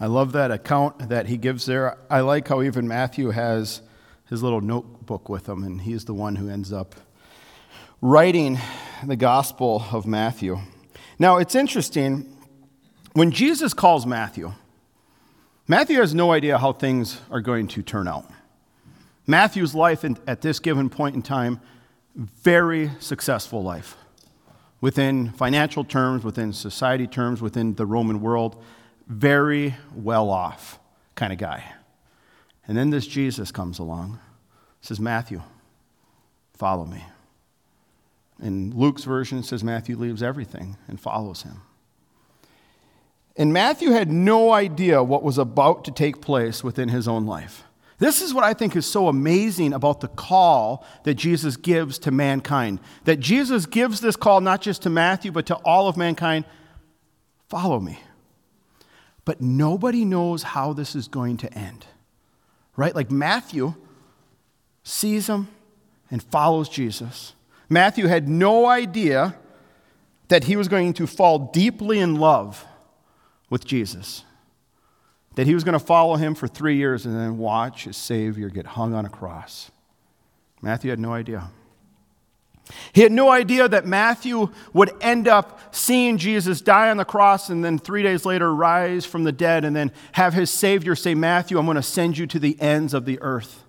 I 0.00 0.06
love 0.06 0.32
that 0.32 0.50
account 0.50 1.08
that 1.08 1.28
he 1.28 1.36
gives 1.36 1.66
there. 1.66 1.96
I 2.10 2.22
like 2.22 2.48
how 2.48 2.62
even 2.62 2.88
Matthew 2.88 3.30
has 3.30 3.80
his 4.28 4.42
little 4.42 4.60
notebook 4.60 5.28
with 5.28 5.48
him, 5.48 5.62
and 5.62 5.82
he's 5.82 6.04
the 6.06 6.14
one 6.14 6.34
who 6.34 6.48
ends 6.48 6.72
up 6.72 6.96
writing 8.00 8.58
the 9.06 9.14
Gospel 9.14 9.84
of 9.92 10.04
Matthew. 10.04 10.58
Now, 11.20 11.36
it's 11.36 11.54
interesting. 11.54 12.36
When 13.12 13.30
Jesus 13.30 13.72
calls 13.72 14.04
Matthew, 14.04 14.52
Matthew 15.68 16.00
has 16.00 16.14
no 16.14 16.32
idea 16.32 16.58
how 16.58 16.72
things 16.72 17.20
are 17.30 17.40
going 17.40 17.68
to 17.68 17.82
turn 17.82 18.08
out. 18.08 18.28
Matthew's 19.26 19.74
life 19.74 20.04
at 20.26 20.40
this 20.40 20.58
given 20.58 20.90
point 20.90 21.14
in 21.14 21.22
time, 21.22 21.60
very 22.16 22.90
successful 22.98 23.62
life. 23.62 23.96
Within 24.80 25.30
financial 25.30 25.84
terms, 25.84 26.24
within 26.24 26.52
society 26.52 27.06
terms, 27.06 27.40
within 27.40 27.74
the 27.74 27.86
Roman 27.86 28.20
world, 28.20 28.60
very 29.06 29.76
well 29.94 30.30
off 30.30 30.80
kind 31.14 31.32
of 31.32 31.38
guy. 31.38 31.64
And 32.66 32.76
then 32.76 32.90
this 32.90 33.06
Jesus 33.06 33.52
comes 33.52 33.78
along, 33.78 34.18
says, 34.80 34.98
Matthew, 34.98 35.42
follow 36.54 36.84
me. 36.84 37.04
In 38.42 38.76
Luke's 38.76 39.04
version, 39.04 39.38
it 39.38 39.44
says 39.44 39.62
Matthew 39.62 39.96
leaves 39.96 40.22
everything 40.22 40.76
and 40.88 41.00
follows 41.00 41.42
him. 41.42 41.62
And 43.36 43.52
Matthew 43.52 43.90
had 43.90 44.10
no 44.10 44.52
idea 44.52 45.02
what 45.02 45.22
was 45.22 45.38
about 45.38 45.84
to 45.84 45.90
take 45.90 46.20
place 46.20 46.62
within 46.62 46.88
his 46.88 47.08
own 47.08 47.26
life. 47.26 47.64
This 47.98 48.20
is 48.20 48.34
what 48.34 48.44
I 48.44 48.52
think 48.52 48.74
is 48.74 48.84
so 48.84 49.08
amazing 49.08 49.72
about 49.72 50.00
the 50.00 50.08
call 50.08 50.84
that 51.04 51.14
Jesus 51.14 51.56
gives 51.56 51.98
to 52.00 52.10
mankind. 52.10 52.80
That 53.04 53.20
Jesus 53.20 53.64
gives 53.64 54.00
this 54.00 54.16
call 54.16 54.40
not 54.40 54.60
just 54.60 54.82
to 54.82 54.90
Matthew, 54.90 55.30
but 55.30 55.46
to 55.46 55.54
all 55.56 55.88
of 55.88 55.96
mankind 55.96 56.44
follow 57.48 57.78
me. 57.78 58.00
But 59.24 59.40
nobody 59.40 60.04
knows 60.04 60.42
how 60.42 60.72
this 60.72 60.96
is 60.96 61.06
going 61.06 61.36
to 61.38 61.54
end. 61.54 61.86
Right? 62.76 62.94
Like 62.94 63.10
Matthew 63.10 63.74
sees 64.82 65.28
him 65.28 65.48
and 66.10 66.22
follows 66.22 66.68
Jesus. 66.68 67.34
Matthew 67.68 68.08
had 68.08 68.28
no 68.28 68.66
idea 68.66 69.36
that 70.26 70.44
he 70.44 70.56
was 70.56 70.66
going 70.66 70.92
to 70.94 71.06
fall 71.06 71.50
deeply 71.52 72.00
in 72.00 72.16
love 72.16 72.66
with 73.52 73.66
Jesus. 73.66 74.24
That 75.34 75.46
he 75.46 75.52
was 75.52 75.62
going 75.62 75.74
to 75.74 75.84
follow 75.84 76.16
him 76.16 76.34
for 76.34 76.48
three 76.48 76.76
years 76.76 77.04
and 77.04 77.14
then 77.14 77.36
watch 77.36 77.84
his 77.84 77.98
Savior 77.98 78.48
get 78.48 78.64
hung 78.64 78.94
on 78.94 79.04
a 79.04 79.10
cross. 79.10 79.70
Matthew 80.62 80.88
had 80.88 80.98
no 80.98 81.12
idea. 81.12 81.50
He 82.94 83.02
had 83.02 83.12
no 83.12 83.28
idea 83.28 83.68
that 83.68 83.84
Matthew 83.84 84.48
would 84.72 84.90
end 85.02 85.28
up 85.28 85.74
seeing 85.74 86.16
Jesus 86.16 86.62
die 86.62 86.88
on 86.88 86.96
the 86.96 87.04
cross 87.04 87.50
and 87.50 87.62
then 87.62 87.78
three 87.78 88.02
days 88.02 88.24
later 88.24 88.54
rise 88.54 89.04
from 89.04 89.24
the 89.24 89.32
dead 89.32 89.66
and 89.66 89.76
then 89.76 89.92
have 90.12 90.32
his 90.32 90.50
Savior 90.50 90.94
say, 90.94 91.14
Matthew, 91.14 91.58
I'm 91.58 91.66
going 91.66 91.74
to 91.74 91.82
send 91.82 92.16
you 92.16 92.26
to 92.28 92.38
the 92.38 92.58
ends 92.58 92.94
of 92.94 93.04
the 93.04 93.20
earth. 93.20 93.64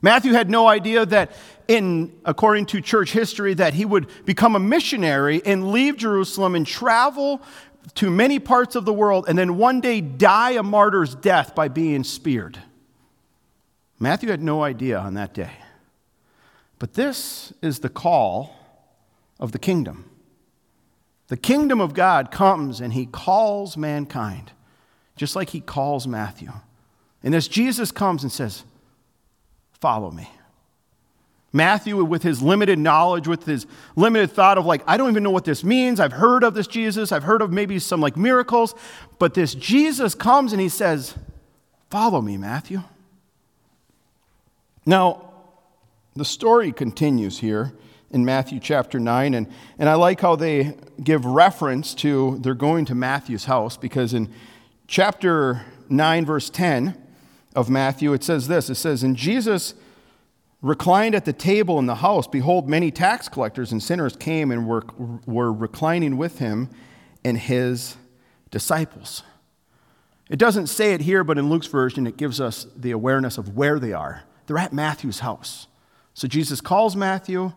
Matthew 0.00 0.32
had 0.32 0.48
no 0.48 0.68
idea 0.68 1.04
that 1.06 1.32
in 1.66 2.12
according 2.24 2.66
to 2.66 2.80
church 2.80 3.10
history 3.10 3.54
that 3.54 3.74
he 3.74 3.84
would 3.84 4.06
become 4.26 4.54
a 4.54 4.60
missionary 4.60 5.42
and 5.44 5.72
leave 5.72 5.96
Jerusalem 5.96 6.54
and 6.54 6.64
travel 6.64 7.42
to 7.94 8.10
many 8.10 8.38
parts 8.38 8.76
of 8.76 8.84
the 8.84 8.92
world 8.92 9.26
and 9.28 9.38
then 9.38 9.56
one 9.56 9.80
day 9.80 10.00
die 10.00 10.52
a 10.52 10.62
martyr's 10.62 11.14
death 11.14 11.54
by 11.54 11.68
being 11.68 12.04
speared. 12.04 12.58
Matthew 13.98 14.30
had 14.30 14.42
no 14.42 14.62
idea 14.62 14.98
on 14.98 15.14
that 15.14 15.34
day. 15.34 15.52
But 16.78 16.94
this 16.94 17.52
is 17.62 17.78
the 17.78 17.88
call 17.88 18.56
of 19.38 19.52
the 19.52 19.58
kingdom. 19.58 20.10
The 21.28 21.36
kingdom 21.36 21.80
of 21.80 21.94
God 21.94 22.30
comes 22.30 22.80
and 22.80 22.92
he 22.92 23.06
calls 23.06 23.76
mankind, 23.76 24.52
just 25.16 25.36
like 25.36 25.50
he 25.50 25.60
calls 25.60 26.06
Matthew. 26.06 26.52
And 27.22 27.34
as 27.34 27.48
Jesus 27.48 27.90
comes 27.90 28.22
and 28.22 28.30
says, 28.30 28.64
Follow 29.80 30.10
me. 30.10 30.30
Matthew, 31.54 32.04
with 32.04 32.24
his 32.24 32.42
limited 32.42 32.80
knowledge, 32.80 33.28
with 33.28 33.46
his 33.46 33.66
limited 33.94 34.32
thought 34.32 34.58
of, 34.58 34.66
like, 34.66 34.82
I 34.88 34.96
don't 34.96 35.08
even 35.08 35.22
know 35.22 35.30
what 35.30 35.44
this 35.44 35.62
means. 35.62 36.00
I've 36.00 36.12
heard 36.12 36.42
of 36.42 36.54
this 36.54 36.66
Jesus. 36.66 37.12
I've 37.12 37.22
heard 37.22 37.40
of 37.42 37.52
maybe 37.52 37.78
some 37.78 38.00
like 38.00 38.16
miracles. 38.16 38.74
But 39.20 39.34
this 39.34 39.54
Jesus 39.54 40.16
comes 40.16 40.52
and 40.52 40.60
he 40.60 40.68
says, 40.68 41.14
Follow 41.90 42.20
me, 42.20 42.36
Matthew. 42.36 42.82
Now, 44.84 45.30
the 46.16 46.24
story 46.24 46.72
continues 46.72 47.38
here 47.38 47.72
in 48.10 48.24
Matthew 48.24 48.58
chapter 48.58 48.98
9, 48.98 49.34
and, 49.34 49.46
and 49.78 49.88
I 49.88 49.94
like 49.94 50.20
how 50.20 50.34
they 50.34 50.76
give 51.04 51.24
reference 51.24 51.94
to 51.94 52.38
they're 52.40 52.54
going 52.54 52.84
to 52.86 52.96
Matthew's 52.96 53.44
house 53.44 53.76
because 53.76 54.12
in 54.12 54.28
chapter 54.88 55.64
9, 55.88 56.24
verse 56.24 56.50
10 56.50 57.00
of 57.54 57.70
Matthew, 57.70 58.12
it 58.12 58.24
says 58.24 58.48
this 58.48 58.68
it 58.70 58.74
says, 58.74 59.04
And 59.04 59.14
Jesus 59.14 59.74
reclined 60.64 61.14
at 61.14 61.26
the 61.26 61.32
table 61.32 61.78
in 61.78 61.84
the 61.84 61.96
house. 61.96 62.26
Behold, 62.26 62.66
many 62.66 62.90
tax 62.90 63.28
collectors 63.28 63.70
and 63.70 63.82
sinners 63.82 64.16
came 64.16 64.50
and 64.50 64.66
were, 64.66 64.82
were 65.26 65.52
reclining 65.52 66.16
with 66.16 66.38
him 66.38 66.70
and 67.22 67.36
his 67.36 67.96
disciples. 68.50 69.22
It 70.30 70.38
doesn't 70.38 70.68
say 70.68 70.94
it 70.94 71.02
here, 71.02 71.22
but 71.22 71.36
in 71.36 71.50
Luke's 71.50 71.66
version, 71.66 72.06
it 72.06 72.16
gives 72.16 72.40
us 72.40 72.66
the 72.74 72.92
awareness 72.92 73.36
of 73.36 73.54
where 73.54 73.78
they 73.78 73.92
are. 73.92 74.22
They're 74.46 74.56
at 74.56 74.72
Matthew's 74.72 75.18
house. 75.18 75.66
So 76.14 76.26
Jesus 76.26 76.62
calls 76.62 76.96
Matthew, 76.96 77.52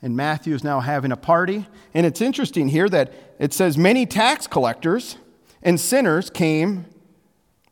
and 0.00 0.16
Matthew 0.16 0.54
is 0.54 0.62
now 0.62 0.78
having 0.78 1.10
a 1.10 1.16
party. 1.16 1.66
And 1.94 2.06
it's 2.06 2.20
interesting 2.20 2.68
here 2.68 2.88
that 2.90 3.12
it 3.40 3.54
says 3.54 3.76
many 3.76 4.06
tax 4.06 4.46
collectors 4.46 5.16
and 5.64 5.80
sinners 5.80 6.30
came 6.30 6.86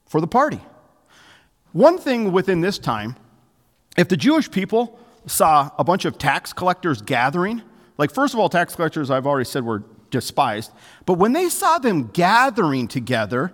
for 0.04 0.20
the 0.20 0.26
party. 0.26 0.60
One 1.70 1.96
thing 1.96 2.32
within 2.32 2.60
this 2.60 2.76
time, 2.76 3.14
if 3.96 4.08
the 4.08 4.16
Jewish 4.16 4.50
people 4.50 4.98
saw 5.26 5.70
a 5.78 5.84
bunch 5.84 6.04
of 6.04 6.18
tax 6.18 6.52
collectors 6.52 7.00
gathering, 7.02 7.62
like, 7.96 8.12
first 8.12 8.34
of 8.34 8.40
all, 8.40 8.48
tax 8.48 8.74
collectors, 8.74 9.10
I've 9.10 9.26
already 9.26 9.44
said, 9.44 9.64
were 9.64 9.84
despised. 10.10 10.72
But 11.06 11.14
when 11.14 11.32
they 11.32 11.48
saw 11.48 11.78
them 11.78 12.08
gathering 12.08 12.88
together, 12.88 13.52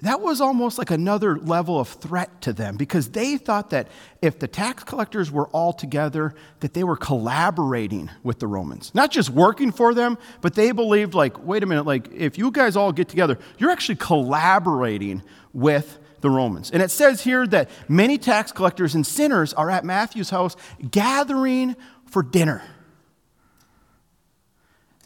that 0.00 0.20
was 0.20 0.40
almost 0.40 0.76
like 0.76 0.90
another 0.90 1.38
level 1.38 1.80
of 1.80 1.88
threat 1.88 2.42
to 2.42 2.52
them 2.52 2.76
because 2.76 3.10
they 3.10 3.38
thought 3.38 3.70
that 3.70 3.88
if 4.20 4.38
the 4.38 4.46
tax 4.46 4.84
collectors 4.84 5.30
were 5.30 5.46
all 5.48 5.72
together 5.72 6.34
that 6.60 6.74
they 6.74 6.84
were 6.84 6.96
collaborating 6.96 8.10
with 8.22 8.38
the 8.38 8.46
romans 8.46 8.90
not 8.94 9.10
just 9.10 9.30
working 9.30 9.72
for 9.72 9.94
them 9.94 10.18
but 10.42 10.54
they 10.54 10.72
believed 10.72 11.14
like 11.14 11.42
wait 11.46 11.62
a 11.62 11.66
minute 11.66 11.86
like 11.86 12.12
if 12.12 12.36
you 12.36 12.50
guys 12.50 12.76
all 12.76 12.92
get 12.92 13.08
together 13.08 13.38
you're 13.56 13.70
actually 13.70 13.96
collaborating 13.96 15.22
with 15.54 15.98
the 16.24 16.30
romans 16.30 16.72
and 16.72 16.82
it 16.82 16.90
says 16.90 17.22
here 17.22 17.46
that 17.46 17.70
many 17.88 18.18
tax 18.18 18.50
collectors 18.50 18.96
and 18.96 19.06
sinners 19.06 19.54
are 19.54 19.70
at 19.70 19.84
matthew's 19.84 20.30
house 20.30 20.56
gathering 20.90 21.76
for 22.06 22.22
dinner 22.22 22.62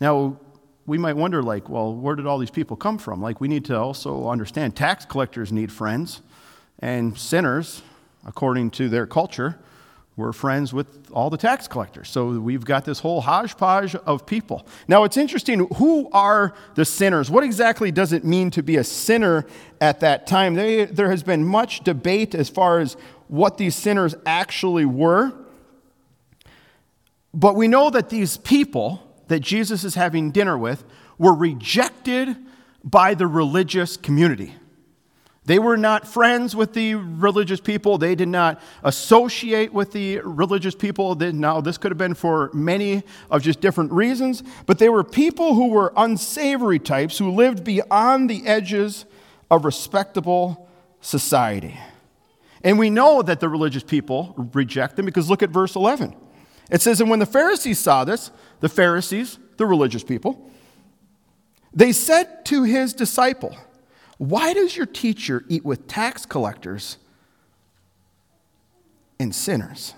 now 0.01 0.39
we 0.89 0.97
might 0.97 1.17
wonder, 1.17 1.43
like, 1.43 1.69
well, 1.69 1.95
where 1.95 2.17
did 2.17 2.27
all 2.27 2.39
these 2.39 2.51
people 2.51 2.75
come 2.75 2.97
from? 2.97 3.21
Like, 3.21 3.43
we 3.43 3.47
need 3.47 3.67
to 3.67 3.79
also 3.79 4.29
understand 4.29 4.75
tax 4.75 5.05
collectors 5.05 5.53
need 5.53 5.71
friends, 5.71 6.23
and 6.79 7.17
sinners, 7.17 7.83
according 8.25 8.71
to 8.71 8.89
their 8.89 9.07
culture, 9.07 9.59
were 10.19 10.33
friends 10.33 10.73
with 10.73 11.09
all 11.13 11.31
the 11.31 11.37
tax 11.39 11.69
collectors. 11.69 12.11
So 12.11 12.41
we've 12.41 12.65
got 12.65 12.85
this 12.85 12.99
whole 12.99 13.21
hodgepodge 13.21 13.95
of 13.95 14.27
people. 14.27 14.67
Now, 14.89 15.05
it's 15.05 15.17
interesting 15.17 15.69
who 15.77 16.11
are 16.13 16.53
the 16.75 16.85
sinners? 16.85 17.31
What 17.31 17.45
exactly 17.45 17.93
does 17.93 18.13
it 18.13 18.25
mean 18.25 18.51
to 18.51 18.63
be 18.63 18.77
a 18.77 18.85
sinner 18.85 19.47
at 19.81 20.01
that 20.01 20.27
time? 20.27 20.55
They, 20.55 20.85
there 20.87 21.11
has 21.11 21.23
been 21.23 21.45
much 21.45 21.85
debate 21.85 22.35
as 22.35 22.49
far 22.49 22.81
as 22.81 22.95
what 23.29 23.59
these 23.59 23.77
sinners 23.77 24.15
actually 24.27 24.85
were. 24.85 25.33
But 27.33 27.55
we 27.55 27.69
know 27.69 27.89
that 27.89 28.11
these 28.11 28.37
people, 28.39 29.01
that 29.29 29.41
Jesus 29.41 29.85
is 29.85 29.95
having 29.95 30.33
dinner 30.33 30.59
with 30.59 30.85
were 31.17 31.35
rejected 31.35 32.37
by 32.83 33.15
the 33.15 33.27
religious 33.27 33.97
community. 33.97 34.55
They 35.49 35.59
were 35.59 35.79
not 35.79 36.07
friends 36.07 36.55
with 36.55 36.75
the 36.75 36.95
religious 36.97 37.59
people. 37.59 37.97
They 37.97 38.15
did 38.15 38.29
not 38.29 38.61
associate 38.83 39.73
with 39.73 39.93
the 39.93 40.19
religious 40.19 40.75
people. 40.75 41.15
Now, 41.15 41.63
this 41.63 41.79
could 41.79 41.91
have 41.91 41.97
been 41.97 42.13
for 42.13 42.51
many 42.53 43.03
of 43.31 43.43
just 43.43 43.63
different 43.63 43.91
reasons, 43.91 44.43
but 44.67 44.79
they 44.79 44.91
were 44.91 45.03
people 45.03 45.55
who 45.55 45.69
were 45.69 45.91
unsavory 45.97 46.79
types 46.79 47.17
who 47.17 47.31
lived 47.31 47.65
beyond 47.65 48.29
the 48.29 48.47
edges 48.47 49.07
of 49.51 49.65
respectable 49.65 50.69
society. 51.01 51.81
And 52.63 52.79
we 52.79 52.91
know 52.91 53.23
that 53.23 53.41
the 53.41 53.49
religious 53.49 53.83
people 53.83 54.35
reject 54.53 54.97
them 54.97 55.07
because 55.07 55.31
look 55.31 55.43
at 55.43 55.49
verse 55.49 55.77
11. 55.77 56.15
It 56.71 56.83
says, 56.83 57.01
And 57.01 57.09
when 57.09 57.21
the 57.21 57.27
Pharisees 57.27 57.79
saw 57.79 58.05
this, 58.05 58.31
the 58.61 58.69
Pharisees, 58.69 59.39
the 59.57 59.65
religious 59.65 60.05
people, 60.05 60.51
they 61.73 61.93
said 61.93 62.45
to 62.45 62.65
his 62.65 62.93
disciple, 62.93 63.57
Why 64.19 64.53
does 64.53 64.77
your 64.77 64.87
teacher 64.87 65.45
eat 65.49 65.65
with 65.65 65.87
tax 65.87 66.27
collectors 66.27 66.99
and 69.19 69.35
sinners? 69.35 69.95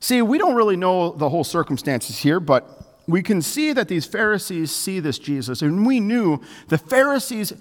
See, 0.00 0.22
we 0.22 0.38
don't 0.38 0.54
really 0.54 0.76
know 0.76 1.10
the 1.10 1.28
whole 1.28 1.44
circumstances 1.44 2.18
here, 2.18 2.38
but 2.38 3.02
we 3.08 3.22
can 3.22 3.42
see 3.42 3.72
that 3.72 3.88
these 3.88 4.06
Pharisees 4.06 4.70
see 4.70 5.00
this 5.00 5.18
Jesus, 5.18 5.62
and 5.62 5.84
we 5.84 5.98
knew 5.98 6.40
the 6.68 6.78
Pharisees 6.78 7.52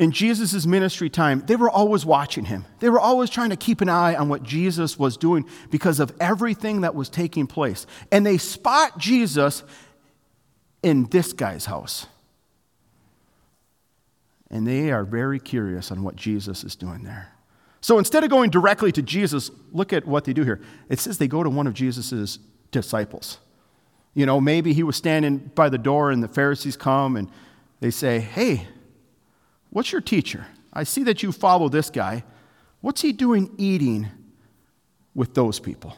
in 0.00 0.12
Jesus' 0.12 0.64
ministry 0.64 1.10
time, 1.10 1.44
they 1.46 1.56
were 1.56 1.68
always 1.68 2.06
watching 2.06 2.46
him. 2.46 2.64
They 2.78 2.88
were 2.88 2.98
always 2.98 3.28
trying 3.28 3.50
to 3.50 3.56
keep 3.56 3.82
an 3.82 3.90
eye 3.90 4.14
on 4.14 4.30
what 4.30 4.42
Jesus 4.42 4.98
was 4.98 5.18
doing 5.18 5.46
because 5.70 6.00
of 6.00 6.10
everything 6.18 6.80
that 6.80 6.94
was 6.94 7.10
taking 7.10 7.46
place. 7.46 7.86
And 8.10 8.24
they 8.24 8.38
spot 8.38 8.96
Jesus 8.96 9.62
in 10.82 11.04
this 11.10 11.34
guy's 11.34 11.66
house. 11.66 12.06
And 14.50 14.66
they 14.66 14.90
are 14.90 15.04
very 15.04 15.38
curious 15.38 15.90
on 15.90 16.02
what 16.02 16.16
Jesus 16.16 16.64
is 16.64 16.74
doing 16.74 17.04
there. 17.04 17.32
So 17.80 17.98
instead 17.98 18.24
of 18.24 18.30
going 18.30 18.50
directly 18.50 18.92
to 18.92 19.02
Jesus, 19.02 19.50
look 19.72 19.92
at 19.92 20.06
what 20.06 20.24
they 20.24 20.32
do 20.32 20.44
here. 20.44 20.60
It 20.88 20.98
says 20.98 21.18
they 21.18 21.28
go 21.28 21.42
to 21.42 21.50
one 21.50 21.66
of 21.66 21.74
Jesus' 21.74 22.38
disciples. 22.70 23.38
You 24.12 24.26
know, 24.26 24.40
maybe 24.40 24.72
he 24.72 24.82
was 24.82 24.96
standing 24.96 25.50
by 25.54 25.68
the 25.68 25.78
door 25.78 26.10
and 26.10 26.22
the 26.22 26.28
Pharisees 26.28 26.76
come 26.76 27.16
and 27.16 27.30
they 27.80 27.90
say, 27.90 28.18
Hey, 28.20 28.66
What's 29.70 29.92
your 29.92 30.00
teacher? 30.00 30.46
I 30.72 30.84
see 30.84 31.04
that 31.04 31.22
you 31.22 31.32
follow 31.32 31.68
this 31.68 31.90
guy. 31.90 32.24
What's 32.80 33.00
he 33.00 33.12
doing 33.12 33.54
eating 33.56 34.08
with 35.14 35.34
those 35.34 35.58
people? 35.58 35.96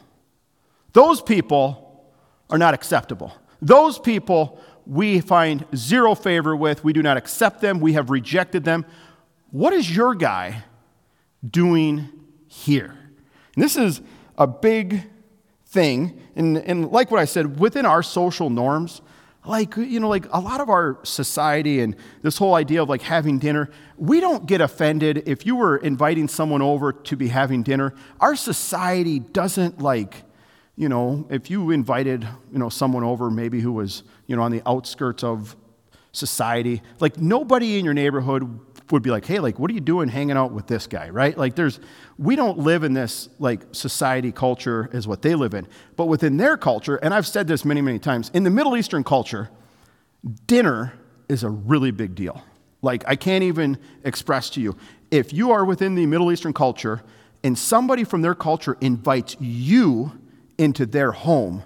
Those 0.93 1.21
people 1.21 2.05
are 2.49 2.57
not 2.57 2.73
acceptable. 2.73 3.33
Those 3.61 3.97
people 3.97 4.61
we 4.85 5.21
find 5.21 5.65
zero 5.75 6.15
favor 6.15 6.55
with. 6.55 6.83
We 6.83 6.93
do 6.93 7.01
not 7.01 7.17
accept 7.17 7.61
them. 7.61 7.79
We 7.79 7.93
have 7.93 8.09
rejected 8.09 8.63
them. 8.63 8.85
What 9.51 9.73
is 9.73 9.95
your 9.95 10.15
guy 10.15 10.63
doing 11.47 12.09
here? 12.47 12.97
And 13.55 13.63
this 13.63 13.77
is 13.77 14.01
a 14.37 14.47
big 14.47 15.03
thing. 15.65 16.19
And, 16.35 16.57
and 16.57 16.91
like 16.91 17.11
what 17.11 17.19
I 17.19 17.25
said, 17.25 17.59
within 17.59 17.85
our 17.85 18.03
social 18.03 18.49
norms, 18.49 19.01
like 19.45 19.75
you 19.75 19.99
know 19.99 20.07
like 20.07 20.25
a 20.31 20.39
lot 20.39 20.61
of 20.61 20.69
our 20.69 20.97
society 21.03 21.81
and 21.81 21.95
this 22.21 22.37
whole 22.37 22.55
idea 22.55 22.81
of 22.81 22.89
like 22.89 23.01
having 23.01 23.39
dinner 23.39 23.69
we 23.97 24.19
don't 24.19 24.45
get 24.45 24.61
offended 24.61 25.23
if 25.25 25.45
you 25.45 25.55
were 25.55 25.77
inviting 25.77 26.27
someone 26.27 26.61
over 26.61 26.93
to 26.93 27.15
be 27.17 27.27
having 27.27 27.61
dinner 27.61 27.93
our 28.21 28.35
society 28.35 29.19
doesn't 29.19 29.79
like 29.79 30.23
you 30.75 30.89
know 30.89 31.25
if 31.29 31.49
you 31.49 31.71
invited 31.71 32.27
you 32.51 32.59
know 32.59 32.69
someone 32.69 33.03
over 33.03 33.29
maybe 33.29 33.59
who 33.59 33.71
was 33.71 34.03
you 34.27 34.35
know 34.35 34.41
on 34.41 34.51
the 34.51 34.61
outskirts 34.67 35.23
of 35.23 35.55
society 36.11 36.81
like 36.99 37.17
nobody 37.17 37.77
in 37.77 37.85
your 37.85 37.93
neighborhood 37.93 38.59
would 38.91 39.03
be 39.03 39.09
like, 39.09 39.25
hey, 39.25 39.39
like, 39.39 39.59
what 39.59 39.71
are 39.71 39.73
you 39.73 39.81
doing 39.81 40.07
hanging 40.07 40.37
out 40.37 40.51
with 40.51 40.67
this 40.67 40.87
guy, 40.87 41.09
right? 41.09 41.37
Like, 41.37 41.55
there's, 41.55 41.79
we 42.17 42.35
don't 42.35 42.59
live 42.59 42.83
in 42.83 42.93
this, 42.93 43.29
like, 43.39 43.61
society 43.71 44.31
culture 44.31 44.89
is 44.93 45.07
what 45.07 45.21
they 45.21 45.35
live 45.35 45.53
in. 45.53 45.67
But 45.95 46.05
within 46.05 46.37
their 46.37 46.57
culture, 46.57 46.97
and 46.97 47.13
I've 47.13 47.27
said 47.27 47.47
this 47.47 47.65
many, 47.65 47.81
many 47.81 47.99
times, 47.99 48.29
in 48.33 48.43
the 48.43 48.49
Middle 48.49 48.77
Eastern 48.77 49.03
culture, 49.03 49.49
dinner 50.47 50.93
is 51.27 51.43
a 51.43 51.49
really 51.49 51.91
big 51.91 52.15
deal. 52.15 52.43
Like, 52.81 53.03
I 53.07 53.15
can't 53.15 53.43
even 53.43 53.77
express 54.03 54.49
to 54.51 54.61
you. 54.61 54.77
If 55.09 55.33
you 55.33 55.51
are 55.51 55.65
within 55.65 55.95
the 55.95 56.05
Middle 56.05 56.31
Eastern 56.31 56.53
culture 56.53 57.01
and 57.43 57.57
somebody 57.57 58.03
from 58.03 58.21
their 58.21 58.35
culture 58.35 58.77
invites 58.81 59.35
you 59.39 60.11
into 60.57 60.85
their 60.85 61.11
home, 61.11 61.63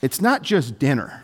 it's 0.00 0.20
not 0.20 0.42
just 0.42 0.78
dinner. 0.78 1.22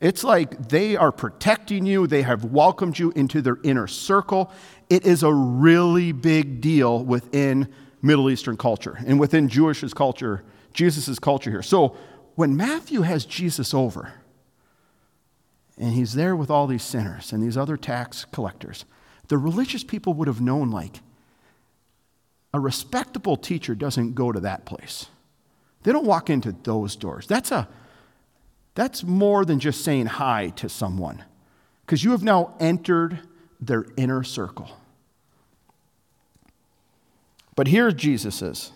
It's 0.00 0.22
like 0.22 0.68
they 0.68 0.96
are 0.96 1.10
protecting 1.10 1.84
you, 1.84 2.06
they 2.06 2.22
have 2.22 2.44
welcomed 2.44 2.98
you 2.98 3.12
into 3.16 3.42
their 3.42 3.58
inner 3.64 3.86
circle. 3.86 4.52
It 4.88 5.04
is 5.04 5.22
a 5.22 5.32
really 5.32 6.12
big 6.12 6.60
deal 6.60 7.04
within 7.04 7.68
Middle 8.00 8.30
Eastern 8.30 8.56
culture 8.56 8.96
and 9.06 9.18
within 9.18 9.48
Jewish 9.48 9.82
culture, 9.94 10.44
Jesus' 10.72 11.18
culture 11.18 11.50
here. 11.50 11.62
So 11.62 11.96
when 12.36 12.56
Matthew 12.56 13.02
has 13.02 13.24
Jesus 13.24 13.74
over, 13.74 14.12
and 15.76 15.92
he's 15.92 16.14
there 16.14 16.36
with 16.36 16.50
all 16.50 16.66
these 16.66 16.82
sinners 16.82 17.32
and 17.32 17.42
these 17.42 17.56
other 17.56 17.76
tax 17.76 18.24
collectors, 18.24 18.84
the 19.28 19.38
religious 19.38 19.84
people 19.84 20.14
would 20.14 20.28
have 20.28 20.40
known 20.40 20.70
like 20.70 21.00
a 22.52 22.60
respectable 22.60 23.36
teacher 23.36 23.74
doesn't 23.74 24.14
go 24.14 24.32
to 24.32 24.40
that 24.40 24.64
place. 24.64 25.06
They 25.82 25.92
don't 25.92 26.06
walk 26.06 26.30
into 26.30 26.52
those 26.62 26.96
doors. 26.96 27.26
That's 27.26 27.50
a 27.50 27.68
that's 28.74 29.02
more 29.02 29.44
than 29.44 29.58
just 29.58 29.82
saying 29.82 30.06
hi 30.06 30.50
to 30.56 30.68
someone, 30.68 31.24
because 31.84 32.04
you 32.04 32.12
have 32.12 32.22
now 32.22 32.54
entered 32.60 33.20
their 33.60 33.86
inner 33.96 34.22
circle. 34.22 34.70
But 37.56 37.66
here 37.66 37.90
Jesus 37.90 38.40
is 38.40 38.70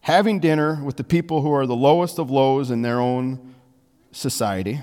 having 0.00 0.40
dinner 0.40 0.82
with 0.82 0.96
the 0.96 1.04
people 1.04 1.42
who 1.42 1.52
are 1.52 1.66
the 1.66 1.76
lowest 1.76 2.18
of 2.18 2.30
lows 2.30 2.70
in 2.70 2.80
their 2.80 2.98
own 2.98 3.54
society. 4.12 4.80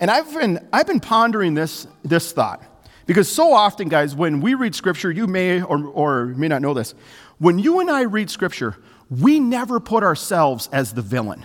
And 0.00 0.10
I've 0.10 0.32
been, 0.32 0.66
I've 0.72 0.86
been 0.86 1.00
pondering 1.00 1.52
this, 1.52 1.86
this 2.02 2.32
thought. 2.32 2.62
Because 3.04 3.30
so 3.30 3.52
often, 3.52 3.90
guys, 3.90 4.14
when 4.14 4.40
we 4.40 4.54
read 4.54 4.74
Scripture, 4.74 5.10
you 5.10 5.26
may 5.26 5.60
or, 5.60 5.86
or 5.88 6.26
may 6.26 6.48
not 6.48 6.62
know 6.62 6.72
this. 6.72 6.94
When 7.38 7.58
you 7.58 7.80
and 7.80 7.90
I 7.90 8.02
read 8.02 8.30
Scripture, 8.30 8.76
we 9.10 9.38
never 9.38 9.80
put 9.80 10.02
ourselves 10.02 10.68
as 10.72 10.94
the 10.94 11.02
villain. 11.02 11.44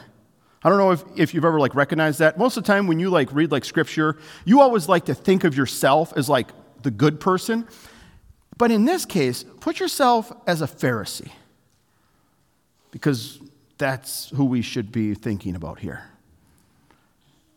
I 0.63 0.69
don't 0.69 0.77
know 0.77 0.91
if, 0.91 1.03
if 1.15 1.33
you've 1.33 1.45
ever 1.45 1.59
like 1.59 1.73
recognized 1.73 2.19
that. 2.19 2.37
Most 2.37 2.57
of 2.57 2.63
the 2.63 2.67
time 2.67 2.87
when 2.87 2.99
you 2.99 3.09
like 3.09 3.33
read 3.33 3.51
like 3.51 3.65
scripture, 3.65 4.17
you 4.45 4.61
always 4.61 4.87
like 4.87 5.05
to 5.05 5.15
think 5.15 5.43
of 5.43 5.57
yourself 5.57 6.13
as 6.15 6.29
like 6.29 6.49
the 6.83 6.91
good 6.91 7.19
person. 7.19 7.67
But 8.57 8.69
in 8.71 8.85
this 8.85 9.05
case, 9.05 9.43
put 9.59 9.79
yourself 9.79 10.31
as 10.45 10.61
a 10.61 10.67
Pharisee. 10.67 11.31
Because 12.91 13.39
that's 13.77 14.29
who 14.31 14.45
we 14.45 14.61
should 14.61 14.91
be 14.91 15.15
thinking 15.15 15.55
about 15.55 15.79
here. 15.79 16.03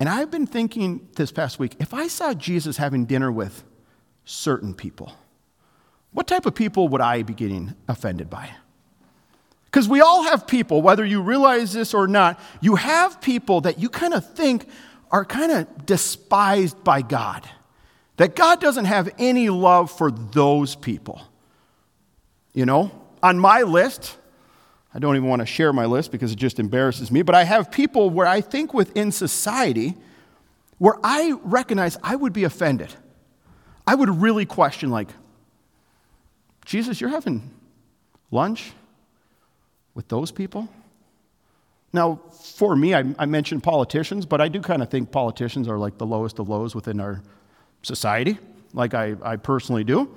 And 0.00 0.08
I've 0.08 0.30
been 0.30 0.46
thinking 0.46 1.08
this 1.16 1.30
past 1.30 1.58
week 1.58 1.76
if 1.78 1.92
I 1.92 2.08
saw 2.08 2.32
Jesus 2.32 2.78
having 2.78 3.04
dinner 3.04 3.30
with 3.30 3.64
certain 4.24 4.74
people, 4.74 5.12
what 6.12 6.26
type 6.26 6.46
of 6.46 6.54
people 6.54 6.88
would 6.88 7.00
I 7.00 7.22
be 7.22 7.34
getting 7.34 7.74
offended 7.86 8.30
by? 8.30 8.50
Because 9.74 9.88
we 9.88 10.00
all 10.00 10.22
have 10.22 10.46
people, 10.46 10.82
whether 10.82 11.04
you 11.04 11.20
realize 11.20 11.72
this 11.72 11.94
or 11.94 12.06
not, 12.06 12.38
you 12.60 12.76
have 12.76 13.20
people 13.20 13.62
that 13.62 13.76
you 13.76 13.88
kind 13.88 14.14
of 14.14 14.32
think 14.32 14.68
are 15.10 15.24
kind 15.24 15.50
of 15.50 15.84
despised 15.84 16.84
by 16.84 17.02
God. 17.02 17.44
That 18.16 18.36
God 18.36 18.60
doesn't 18.60 18.84
have 18.84 19.12
any 19.18 19.48
love 19.50 19.90
for 19.90 20.12
those 20.12 20.76
people. 20.76 21.20
You 22.52 22.66
know, 22.66 22.92
on 23.20 23.36
my 23.36 23.62
list, 23.62 24.16
I 24.94 25.00
don't 25.00 25.16
even 25.16 25.28
want 25.28 25.40
to 25.40 25.46
share 25.46 25.72
my 25.72 25.86
list 25.86 26.12
because 26.12 26.30
it 26.30 26.36
just 26.36 26.60
embarrasses 26.60 27.10
me, 27.10 27.22
but 27.22 27.34
I 27.34 27.42
have 27.42 27.72
people 27.72 28.10
where 28.10 28.28
I 28.28 28.42
think 28.42 28.74
within 28.74 29.10
society 29.10 29.96
where 30.78 30.94
I 31.02 31.32
recognize 31.42 31.98
I 32.00 32.14
would 32.14 32.32
be 32.32 32.44
offended. 32.44 32.94
I 33.88 33.96
would 33.96 34.22
really 34.22 34.46
question, 34.46 34.90
like, 34.90 35.08
Jesus, 36.64 37.00
you're 37.00 37.10
having 37.10 37.50
lunch 38.30 38.72
with 39.94 40.08
those 40.08 40.30
people? 40.30 40.68
Now, 41.92 42.20
for 42.32 42.74
me, 42.74 42.94
I, 42.94 43.04
I 43.18 43.26
mentioned 43.26 43.62
politicians, 43.62 44.26
but 44.26 44.40
I 44.40 44.48
do 44.48 44.60
kind 44.60 44.82
of 44.82 44.90
think 44.90 45.12
politicians 45.12 45.68
are 45.68 45.78
like 45.78 45.96
the 45.96 46.06
lowest 46.06 46.40
of 46.40 46.48
lows 46.48 46.74
within 46.74 46.98
our 46.98 47.22
society, 47.82 48.38
like 48.72 48.94
I, 48.94 49.14
I 49.22 49.36
personally 49.36 49.84
do. 49.84 50.12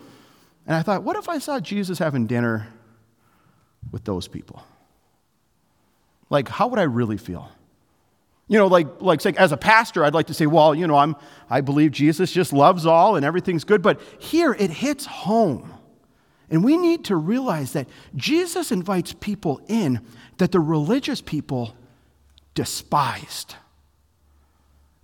And 0.65 0.75
I 0.75 0.81
thought, 0.81 1.03
what 1.03 1.15
if 1.15 1.29
I 1.29 1.37
saw 1.37 1.59
Jesus 1.59 1.99
having 1.99 2.25
dinner 2.25 2.67
with 3.91 4.03
those 4.05 4.27
people? 4.27 4.63
Like, 6.29 6.49
how 6.49 6.67
would 6.67 6.79
I 6.79 6.83
really 6.83 7.17
feel? 7.17 7.49
You 8.47 8.57
know, 8.57 8.67
like, 8.67 9.01
like 9.01 9.21
say, 9.21 9.33
as 9.37 9.51
a 9.51 9.57
pastor, 9.57 10.03
I'd 10.03 10.13
like 10.13 10.27
to 10.27 10.33
say, 10.33 10.45
well, 10.45 10.73
you 10.73 10.87
know, 10.87 10.95
I'm, 10.95 11.15
I 11.49 11.61
believe 11.61 11.91
Jesus 11.91 12.31
just 12.31 12.53
loves 12.53 12.85
all 12.85 13.15
and 13.15 13.25
everything's 13.25 13.63
good. 13.63 13.81
But 13.81 14.01
here 14.19 14.53
it 14.53 14.71
hits 14.71 15.05
home. 15.05 15.73
And 16.49 16.63
we 16.63 16.77
need 16.77 17.05
to 17.05 17.15
realize 17.15 17.73
that 17.73 17.87
Jesus 18.15 18.71
invites 18.71 19.13
people 19.13 19.61
in 19.67 20.01
that 20.37 20.51
the 20.51 20.59
religious 20.59 21.21
people 21.21 21.75
despised. 22.53 23.55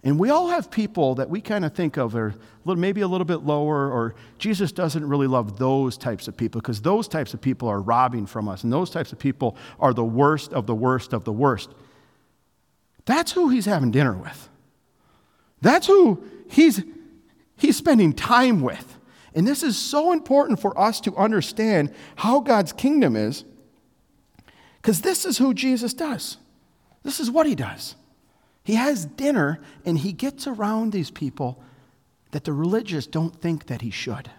And 0.05 0.19
we 0.19 0.29
all 0.29 0.49
have 0.49 0.69
people 0.69 1.15
that 1.15 1.29
we 1.29 1.39
kind 1.39 1.63
of 1.63 1.73
think 1.73 1.97
of 1.97 2.15
are 2.15 2.33
maybe 2.65 3.01
a 3.01 3.07
little 3.07 3.25
bit 3.25 3.43
lower, 3.43 3.89
or 3.89 4.15
Jesus 4.37 4.71
doesn't 4.71 5.07
really 5.07 5.27
love 5.27 5.57
those 5.57 5.97
types 5.97 6.27
of 6.27 6.35
people 6.35 6.59
because 6.59 6.81
those 6.81 7.07
types 7.07 7.33
of 7.33 7.39
people 7.39 7.69
are 7.69 7.81
robbing 7.81 8.25
from 8.25 8.49
us, 8.49 8.63
and 8.63 8.71
those 8.71 8.89
types 8.89 9.11
of 9.11 9.19
people 9.19 9.55
are 9.79 9.93
the 9.93 10.03
worst 10.03 10.51
of 10.51 10.65
the 10.65 10.75
worst 10.75 11.13
of 11.13 11.23
the 11.23 11.31
worst. 11.31 11.69
That's 13.05 13.31
who 13.31 13.49
he's 13.49 13.65
having 13.65 13.91
dinner 13.91 14.13
with. 14.13 14.49
That's 15.61 15.87
who 15.87 16.23
he's, 16.49 16.83
he's 17.55 17.77
spending 17.77 18.13
time 18.13 18.61
with. 18.61 18.97
And 19.35 19.47
this 19.47 19.63
is 19.63 19.77
so 19.77 20.11
important 20.11 20.59
for 20.59 20.77
us 20.79 20.99
to 21.01 21.15
understand 21.15 21.93
how 22.17 22.39
God's 22.39 22.71
kingdom 22.71 23.15
is, 23.15 23.45
because 24.81 25.01
this 25.01 25.25
is 25.25 25.37
who 25.37 25.53
Jesus 25.53 25.93
does. 25.93 26.37
This 27.03 27.19
is 27.19 27.31
what 27.31 27.47
he 27.47 27.55
does. 27.55 27.95
He 28.63 28.75
has 28.75 29.05
dinner 29.05 29.59
and 29.85 29.97
he 29.97 30.13
gets 30.13 30.47
around 30.47 30.91
these 30.91 31.11
people 31.11 31.61
that 32.31 32.43
the 32.45 32.53
religious 32.53 33.05
don't 33.07 33.35
think 33.35 33.67
that 33.67 33.81
he 33.81 33.91
should. 33.91 34.29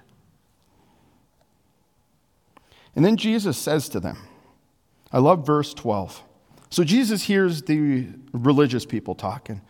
And 2.96 3.04
then 3.04 3.16
Jesus 3.16 3.58
says 3.58 3.88
to 3.90 4.00
them, 4.00 4.18
I 5.12 5.18
love 5.18 5.46
verse 5.46 5.74
12. 5.74 6.22
So 6.70 6.84
Jesus 6.84 7.22
hears 7.22 7.62
the 7.62 8.08
religious 8.32 8.84
people 8.84 9.14
talking. 9.14 9.60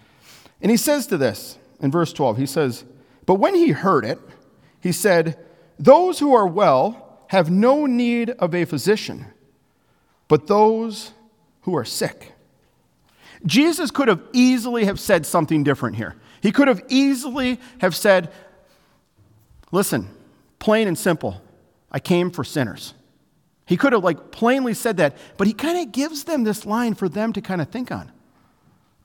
And 0.60 0.70
he 0.70 0.76
says 0.76 1.06
to 1.08 1.16
this 1.16 1.58
in 1.80 1.90
verse 1.90 2.12
12, 2.12 2.38
he 2.38 2.46
says, 2.46 2.84
But 3.26 3.34
when 3.34 3.54
he 3.54 3.70
heard 3.70 4.04
it, 4.04 4.18
he 4.84 4.92
said, 4.92 5.38
Those 5.78 6.18
who 6.18 6.34
are 6.34 6.46
well 6.46 7.24
have 7.28 7.50
no 7.50 7.86
need 7.86 8.28
of 8.28 8.54
a 8.54 8.66
physician, 8.66 9.24
but 10.28 10.46
those 10.46 11.12
who 11.62 11.74
are 11.74 11.86
sick. 11.86 12.32
Jesus 13.46 13.90
could 13.90 14.08
have 14.08 14.22
easily 14.34 14.84
have 14.84 15.00
said 15.00 15.24
something 15.24 15.64
different 15.64 15.96
here. 15.96 16.16
He 16.42 16.52
could 16.52 16.68
have 16.68 16.82
easily 16.88 17.58
have 17.78 17.96
said, 17.96 18.30
Listen, 19.72 20.10
plain 20.58 20.86
and 20.86 20.98
simple, 20.98 21.40
I 21.90 21.98
came 21.98 22.30
for 22.30 22.44
sinners. 22.44 22.92
He 23.64 23.78
could 23.78 23.94
have 23.94 24.04
like 24.04 24.32
plainly 24.32 24.74
said 24.74 24.98
that, 24.98 25.16
but 25.38 25.46
he 25.46 25.54
kind 25.54 25.78
of 25.78 25.92
gives 25.92 26.24
them 26.24 26.44
this 26.44 26.66
line 26.66 26.92
for 26.92 27.08
them 27.08 27.32
to 27.32 27.40
kind 27.40 27.62
of 27.62 27.70
think 27.70 27.90
on. 27.90 28.12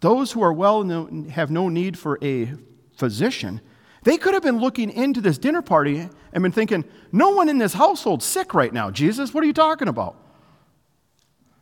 Those 0.01 0.33
who 0.33 0.41
are 0.41 0.51
well 0.51 0.83
have 1.29 1.49
no 1.49 1.69
need 1.69 1.97
for 1.97 2.19
a 2.21 2.51
physician, 2.97 3.61
they 4.03 4.17
could 4.17 4.33
have 4.33 4.43
been 4.43 4.59
looking 4.59 4.89
into 4.89 5.21
this 5.21 5.37
dinner 5.37 5.61
party 5.61 6.09
and 6.31 6.43
been 6.43 6.51
thinking, 6.51 6.85
no 7.11 7.31
one 7.31 7.49
in 7.49 7.57
this 7.57 7.73
household's 7.73 8.25
sick 8.25 8.53
right 8.53 8.73
now, 8.73 8.89
Jesus. 8.89 9.33
What 9.33 9.43
are 9.43 9.47
you 9.47 9.53
talking 9.53 9.87
about? 9.87 10.15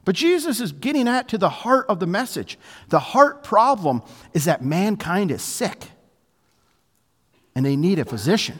But 0.06 0.15
Jesus 0.15 0.62
is 0.62 0.71
getting 0.71 1.08
at 1.08 1.28
to 1.30 1.38
the 1.38 1.50
heart 1.50 1.86
of 1.89 2.00
the 2.00 2.08
message. 2.08 2.58
The 2.89 3.00
heart 3.00 3.43
problem 3.43 4.04
is 4.34 4.45
that 4.45 4.63
mankind 4.63 5.32
is 5.32 5.41
sick 5.41 5.91
and 7.56 7.65
they 7.65 7.76
need 7.76 8.00
a 8.00 8.06
physician. 8.06 8.60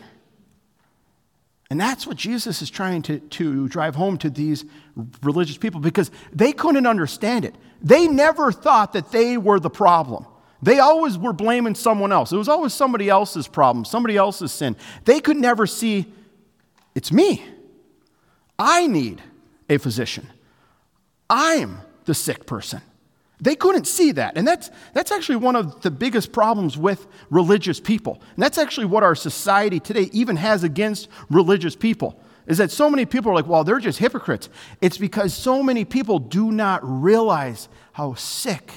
And 1.70 1.80
that's 1.80 2.08
what 2.08 2.18
Jesus 2.18 2.62
is 2.62 2.70
trying 2.70 3.02
to, 3.04 3.20
to 3.20 3.68
drive 3.68 3.96
home 3.96 4.18
to 4.20 4.30
these 4.30 4.66
religious 5.22 5.58
people 5.58 5.80
because 5.80 6.12
they 6.34 6.52
couldn't 6.52 6.88
understand 6.88 7.46
it. 7.46 7.56
They 7.82 8.08
never 8.08 8.52
thought 8.52 8.94
that 8.94 9.12
they 9.12 9.38
were 9.38 9.60
the 9.60 9.70
problem. 9.70 10.26
They 10.62 10.80
always 10.80 11.18
were 11.18 11.34
blaming 11.34 11.76
someone 11.76 12.12
else. 12.12 12.32
It 12.32 12.38
was 12.38 12.50
always 12.50 12.74
somebody 12.74 13.10
else's 13.10 13.48
problem, 13.48 13.86
somebody 13.86 14.18
else's 14.18 14.52
sin. 14.52 14.76
They 15.06 15.20
could 15.20 15.38
never 15.38 15.68
see, 15.68 16.12
it's 16.96 17.12
me. 17.12 17.44
I 18.58 18.88
need 18.88 19.22
a 19.70 19.78
physician. 19.78 20.28
I'm 21.30 21.80
the 22.06 22.16
sick 22.16 22.46
person. 22.46 22.82
They 23.40 23.56
couldn't 23.56 23.86
see 23.86 24.14
that. 24.14 24.36
And 24.36 24.48
that's, 24.48 24.72
that's 24.94 25.12
actually 25.12 25.36
one 25.36 25.56
of 25.56 25.82
the 25.82 25.92
biggest 25.92 26.32
problems 26.32 26.76
with 26.76 27.06
religious 27.30 27.80
people. 27.80 28.20
And 28.34 28.42
that's 28.42 28.58
actually 28.58 28.88
what 28.88 29.04
our 29.04 29.14
society 29.14 29.80
today 29.80 30.10
even 30.12 30.38
has 30.38 30.64
against 30.64 31.08
religious 31.30 31.76
people. 31.76 32.20
Is 32.48 32.58
that 32.58 32.72
so 32.72 32.90
many 32.90 33.06
people 33.06 33.32
are 33.32 33.36
like, 33.36 33.46
well, 33.46 33.64
they're 33.64 33.80
just 33.80 34.00
hypocrites. 34.00 34.50
It's 34.82 34.98
because 34.98 35.36
so 35.36 35.62
many 35.62 35.86
people 35.86 36.18
do 36.18 36.52
not 36.52 36.80
realize 36.84 37.70
how 37.92 38.16
sick 38.16 38.72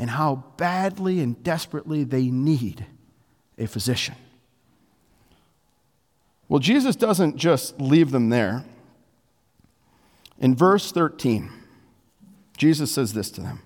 and 0.00 0.08
how 0.08 0.42
badly 0.56 1.20
and 1.20 1.44
desperately 1.44 2.04
they 2.04 2.30
need 2.30 2.86
a 3.58 3.66
physician. 3.66 4.14
Well, 6.48 6.58
Jesus 6.58 6.96
doesn't 6.96 7.36
just 7.36 7.78
leave 7.78 8.10
them 8.10 8.30
there. 8.30 8.64
In 10.38 10.56
verse 10.56 10.90
13, 10.90 11.50
Jesus 12.56 12.90
says 12.90 13.12
this 13.12 13.30
to 13.32 13.42
them. 13.42 13.60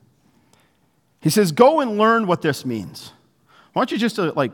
He 1.21 1.31
says, 1.31 1.53
Go 1.53 1.79
and 1.81 1.99
learn 1.99 2.27
what 2.27 2.43
this 2.43 2.67
means. 2.67 3.13
Why 3.73 3.81
don't 3.83 3.93
you 3.93 3.99
just 3.99 4.19
uh, 4.19 4.33
like 4.35 4.51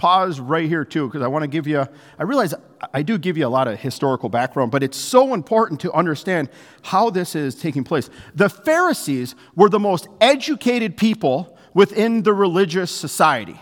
pause 0.00 0.40
right 0.40 0.66
here 0.66 0.82
too, 0.82 1.06
because 1.06 1.20
I 1.20 1.28
want 1.28 1.42
to 1.42 1.46
give 1.46 1.66
you, 1.66 1.86
I 2.18 2.22
realize 2.22 2.54
I 2.94 3.02
do 3.02 3.18
give 3.18 3.36
you 3.36 3.46
a 3.46 3.52
lot 3.52 3.68
of 3.68 3.78
historical 3.78 4.30
background, 4.30 4.72
but 4.72 4.82
it's 4.82 4.96
so 4.96 5.34
important 5.34 5.78
to 5.80 5.92
understand 5.92 6.48
how 6.80 7.10
this 7.10 7.36
is 7.36 7.54
taking 7.54 7.84
place. 7.84 8.08
The 8.34 8.48
Pharisees 8.48 9.34
were 9.54 9.68
the 9.68 9.78
most 9.78 10.08
educated 10.18 10.96
people 10.96 11.58
within 11.74 12.22
the 12.22 12.32
religious 12.32 12.90
society. 12.90 13.60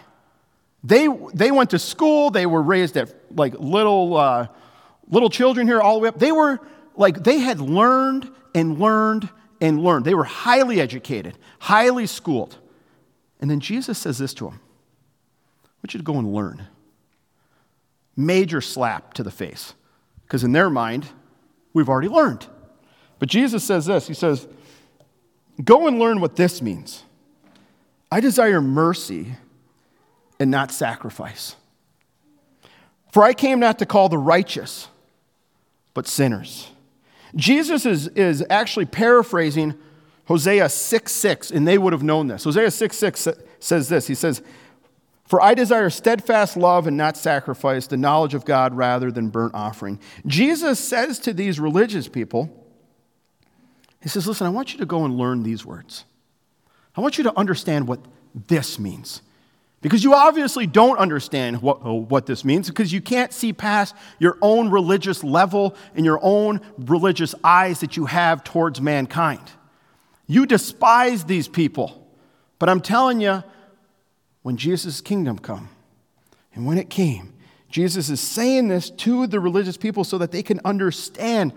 They, 0.85 1.09
they 1.35 1.51
went 1.51 1.70
to 1.70 1.79
school, 1.81 2.31
they 2.31 2.46
were 2.46 2.62
raised 2.62 2.96
at 2.96 3.12
like 3.35 3.55
little, 3.59 4.16
uh, 4.16 4.46
little 5.09 5.31
children 5.31 5.66
here 5.66 5.81
all 5.81 5.94
the 5.94 6.03
way 6.03 6.09
up. 6.09 6.20
They 6.20 6.31
were 6.31 6.61
like, 6.94 7.24
they 7.24 7.38
had 7.38 7.61
learned 7.61 8.31
and 8.55 8.79
learned 8.79 9.29
and 9.61 9.83
learned. 9.83 10.05
They 10.05 10.14
were 10.14 10.22
highly 10.22 10.81
educated, 10.81 11.37
highly 11.59 12.07
schooled. 12.07 12.59
And 13.40 13.51
then 13.51 13.59
Jesus 13.59 13.98
says 13.98 14.18
this 14.18 14.33
to 14.35 14.44
them 14.44 14.61
want 15.83 15.95
you 15.95 15.99
to 15.99 16.05
go 16.05 16.19
and 16.19 16.33
learn. 16.33 16.67
Major 18.17 18.61
slap 18.61 19.14
to 19.14 19.23
the 19.23 19.31
face. 19.31 19.75
Because 20.23 20.45
in 20.45 20.53
their 20.53 20.69
mind, 20.69 21.07
we've 21.73 21.88
already 21.88 22.09
learned. 22.09 22.47
But 23.19 23.29
Jesus 23.29 23.64
says 23.64 23.87
this 23.87 24.07
He 24.07 24.14
says, 24.14 24.47
Go 25.64 25.87
and 25.87 25.99
learn 25.99 26.21
what 26.21 26.37
this 26.37 26.62
means. 26.62 27.05
I 28.11 28.21
desire 28.21 28.61
mercy 28.61 29.35
and 30.38 30.51
not 30.51 30.71
sacrifice. 30.71 31.57
For 33.12 33.23
I 33.23 33.33
came 33.33 33.59
not 33.59 33.79
to 33.81 33.87
call 33.87 34.09
the 34.09 34.19
righteous, 34.19 34.88
but 35.95 36.07
sinners. 36.07 36.69
Jesus 37.35 37.85
is, 37.85 38.09
is 38.09 38.45
actually 38.49 38.87
paraphrasing 38.87 39.75
Hosea 40.27 40.69
6 40.69 41.12
6, 41.12 41.51
and 41.51 41.67
they 41.67 41.79
would 41.79 41.93
have 41.93 42.03
known 42.03 42.29
this. 42.29 42.45
Hosea 42.45 42.71
6 42.71 42.97
6 42.97 43.29
says 43.61 43.88
this 43.88 44.07
He 44.07 44.14
says, 44.14 44.43
For 45.29 45.43
I 45.43 45.53
desire 45.53 45.91
steadfast 45.91 46.57
love 46.57 46.87
and 46.87 46.97
not 46.97 47.17
sacrifice, 47.17 47.87
the 47.87 47.99
knowledge 47.99 48.33
of 48.33 48.47
God 48.47 48.75
rather 48.75 49.12
than 49.12 49.29
burnt 49.29 49.55
offering. 49.55 50.01
Jesus 50.27 50.81
says 50.81 51.19
to 51.21 51.35
these 51.35 51.61
religious 51.61 52.09
people, 52.09 52.49
He 54.03 54.09
says, 54.09 54.27
Listen, 54.27 54.47
I 54.47 54.51
want 54.51 54.73
you 54.73 54.79
to 54.79 54.87
go 54.87 55.05
and 55.05 55.19
learn 55.19 55.43
these 55.43 55.67
words. 55.67 56.07
I 56.97 57.03
want 57.03 57.19
you 57.19 57.25
to 57.25 57.38
understand 57.38 57.87
what 57.87 58.01
this 58.47 58.79
means. 58.79 59.21
Because 59.81 60.03
you 60.03 60.14
obviously 60.14 60.67
don't 60.67 60.99
understand 60.99 61.62
what, 61.62 61.85
uh, 61.85 61.93
what 61.93 62.27
this 62.27 62.45
means 62.45 62.69
because 62.69 62.93
you 62.93 63.01
can't 63.01 63.33
see 63.33 63.53
past 63.53 63.95
your 64.19 64.37
own 64.43 64.71
religious 64.71 65.23
level 65.23 65.77
and 65.95 66.05
your 66.05 66.19
own 66.21 66.61
religious 66.79 67.35
eyes 67.45 67.81
that 67.81 67.97
you 67.97 68.07
have 68.07 68.43
towards 68.43 68.81
mankind. 68.81 69.43
You 70.27 70.47
despise 70.47 71.25
these 71.25 71.47
people. 71.47 72.07
But 72.59 72.69
I'm 72.69 72.81
telling 72.81 73.21
you, 73.21 73.45
when 74.48 74.56
Jesus' 74.56 75.02
kingdom 75.02 75.38
come, 75.38 75.68
and 76.54 76.64
when 76.64 76.78
it 76.78 76.88
came, 76.88 77.34
Jesus 77.68 78.08
is 78.08 78.18
saying 78.18 78.68
this 78.68 78.88
to 78.88 79.26
the 79.26 79.40
religious 79.40 79.76
people 79.76 80.04
so 80.04 80.16
that 80.16 80.32
they 80.32 80.42
can 80.42 80.58
understand 80.64 81.52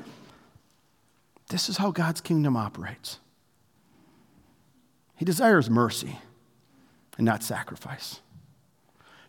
this 1.47 1.69
is 1.69 1.77
how 1.77 1.91
God's 1.91 2.19
kingdom 2.19 2.57
operates. 2.57 3.19
He 5.15 5.23
desires 5.23 5.69
mercy 5.69 6.19
and 7.17 7.25
not 7.25 7.43
sacrifice. 7.43 8.19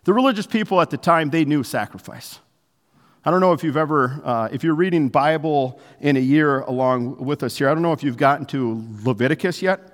The 0.03 0.11
religious 0.11 0.45
people 0.45 0.81
at 0.81 0.89
the 0.89 0.97
time, 0.97 1.29
they 1.29 1.45
knew 1.45 1.63
sacrifice. 1.63 2.39
I 3.23 3.31
don't 3.31 3.39
know 3.39 3.53
if 3.53 3.63
you've 3.63 3.77
ever, 3.77 4.21
uh, 4.25 4.49
if 4.51 4.65
you're 4.65 4.75
reading 4.75 5.07
Bible 5.07 5.79
in 6.01 6.17
a 6.17 6.19
year 6.19 6.59
along 6.59 7.15
with 7.23 7.43
us 7.43 7.57
here, 7.57 7.69
I 7.69 7.73
don't 7.73 7.81
know 7.81 7.93
if 7.93 8.03
you've 8.03 8.17
gotten 8.17 8.45
to 8.47 8.85
Leviticus 9.05 9.61
yet. 9.61 9.92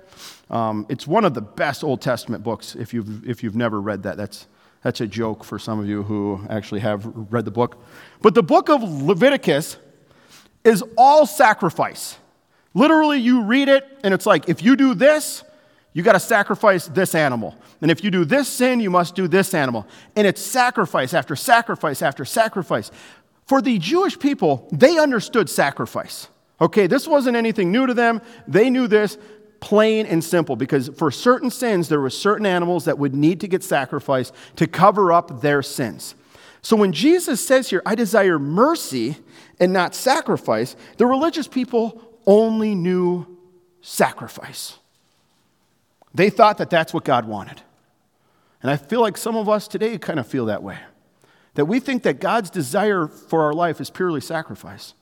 Um, 0.50 0.86
it's 0.88 1.06
one 1.06 1.24
of 1.24 1.34
the 1.34 1.40
best 1.40 1.84
Old 1.84 2.00
Testament 2.00 2.42
books 2.42 2.74
if 2.74 2.92
you've, 2.92 3.28
if 3.28 3.42
you've 3.42 3.56
never 3.56 3.80
read 3.80 4.02
that. 4.02 4.16
That's, 4.16 4.46
that's 4.82 5.00
a 5.00 5.06
joke 5.06 5.44
for 5.44 5.58
some 5.58 5.78
of 5.78 5.86
you 5.86 6.02
who 6.02 6.44
actually 6.50 6.80
have 6.80 7.04
read 7.30 7.44
the 7.44 7.50
book. 7.50 7.82
But 8.20 8.34
the 8.34 8.42
book 8.42 8.68
of 8.68 8.82
Leviticus 8.82 9.76
is 10.64 10.82
all 10.98 11.26
sacrifice. 11.26 12.18
Literally, 12.74 13.18
you 13.18 13.42
read 13.42 13.68
it, 13.68 13.86
and 14.04 14.12
it's 14.12 14.26
like, 14.26 14.48
if 14.48 14.62
you 14.62 14.76
do 14.76 14.94
this, 14.94 15.44
you 15.92 16.02
got 16.02 16.12
to 16.12 16.20
sacrifice 16.20 16.86
this 16.86 17.14
animal. 17.14 17.56
And 17.80 17.90
if 17.90 18.04
you 18.04 18.10
do 18.10 18.24
this 18.24 18.48
sin, 18.48 18.80
you 18.80 18.90
must 18.90 19.14
do 19.14 19.26
this 19.26 19.54
animal. 19.54 19.86
And 20.14 20.26
it's 20.26 20.40
sacrifice 20.40 21.14
after 21.14 21.34
sacrifice 21.34 22.02
after 22.02 22.24
sacrifice. 22.24 22.90
For 23.46 23.60
the 23.60 23.78
Jewish 23.78 24.18
people, 24.18 24.68
they 24.70 24.98
understood 24.98 25.50
sacrifice. 25.50 26.28
Okay, 26.60 26.86
this 26.86 27.08
wasn't 27.08 27.36
anything 27.36 27.72
new 27.72 27.86
to 27.86 27.94
them. 27.94 28.20
They 28.46 28.70
knew 28.70 28.86
this 28.86 29.18
plain 29.60 30.06
and 30.06 30.24
simple 30.24 30.56
because 30.56 30.88
for 30.88 31.10
certain 31.10 31.50
sins, 31.50 31.88
there 31.88 32.00
were 32.00 32.10
certain 32.10 32.46
animals 32.46 32.86
that 32.86 32.98
would 32.98 33.14
need 33.14 33.40
to 33.40 33.48
get 33.48 33.62
sacrificed 33.62 34.34
to 34.56 34.66
cover 34.66 35.12
up 35.12 35.40
their 35.42 35.62
sins. 35.62 36.14
So 36.62 36.76
when 36.76 36.92
Jesus 36.92 37.44
says 37.44 37.70
here, 37.70 37.82
I 37.86 37.94
desire 37.94 38.38
mercy 38.38 39.16
and 39.58 39.72
not 39.72 39.94
sacrifice, 39.94 40.76
the 40.96 41.06
religious 41.06 41.48
people 41.48 42.02
only 42.26 42.74
knew 42.74 43.38
sacrifice. 43.80 44.78
They 46.12 46.30
thought 46.30 46.58
that 46.58 46.70
that's 46.70 46.92
what 46.92 47.04
God 47.04 47.26
wanted. 47.26 47.62
And 48.62 48.70
I 48.70 48.76
feel 48.76 49.00
like 49.00 49.16
some 49.16 49.36
of 49.36 49.48
us 49.48 49.68
today 49.68 49.96
kind 49.96 50.18
of 50.18 50.26
feel 50.26 50.46
that 50.46 50.62
way. 50.62 50.78
That 51.54 51.64
we 51.64 51.80
think 51.80 52.02
that 52.02 52.20
God's 52.20 52.50
desire 52.50 53.06
for 53.06 53.42
our 53.42 53.52
life 53.52 53.80
is 53.80 53.90
purely 53.90 54.20
sacrifice. 54.20 54.94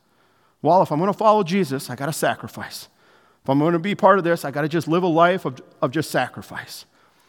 Well, 0.62 0.82
if 0.82 0.92
I'm 0.92 0.98
going 0.98 1.12
to 1.12 1.18
follow 1.18 1.42
Jesus, 1.42 1.90
I 1.90 1.96
got 1.96 2.06
to 2.06 2.12
sacrifice. 2.12 2.88
If 3.48 3.52
I'm 3.52 3.60
going 3.60 3.72
to 3.72 3.78
be 3.78 3.94
part 3.94 4.18
of 4.18 4.24
this, 4.24 4.44
I 4.44 4.50
got 4.50 4.60
to 4.60 4.68
just 4.68 4.88
live 4.88 5.02
a 5.02 5.06
life 5.06 5.46
of, 5.46 5.58
of 5.80 5.90
just 5.90 6.10
sacrifice. 6.10 6.84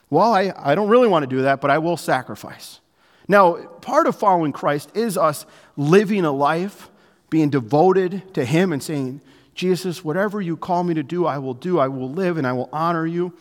Well, 0.10 0.34
I, 0.34 0.52
I 0.54 0.76
don't 0.76 0.90
really 0.90 1.08
want 1.08 1.24
to 1.24 1.34
do 1.34 1.44
that, 1.44 1.62
but 1.62 1.72
I 1.72 1.78
will 1.78 1.96
sacrifice. 1.96 2.82
Now, 3.30 3.56
part 3.56 4.06
of 4.06 4.18
following 4.18 4.52
Christ 4.52 4.92
is 4.98 5.18
us 5.18 5.46
living 5.78 6.26
a 6.26 6.32
life, 6.34 6.90
being 7.30 7.50
devoted 7.50 8.34
to 8.34 8.44
Him 8.44 8.74
and 8.74 8.84
saying, 8.84 9.22
Jesus, 9.56 10.04
whatever 10.04 10.42
you 10.42 10.58
call 10.58 10.84
me 10.84 10.94
to 10.94 11.04
do, 11.04 11.26
I 11.26 11.38
will 11.38 11.54
do. 11.54 11.80
I 11.80 11.88
will 11.88 12.12
live 12.12 12.36
and 12.36 12.46
I 12.46 12.52
will 12.52 12.68
honor 12.74 13.08
you. 13.08 13.32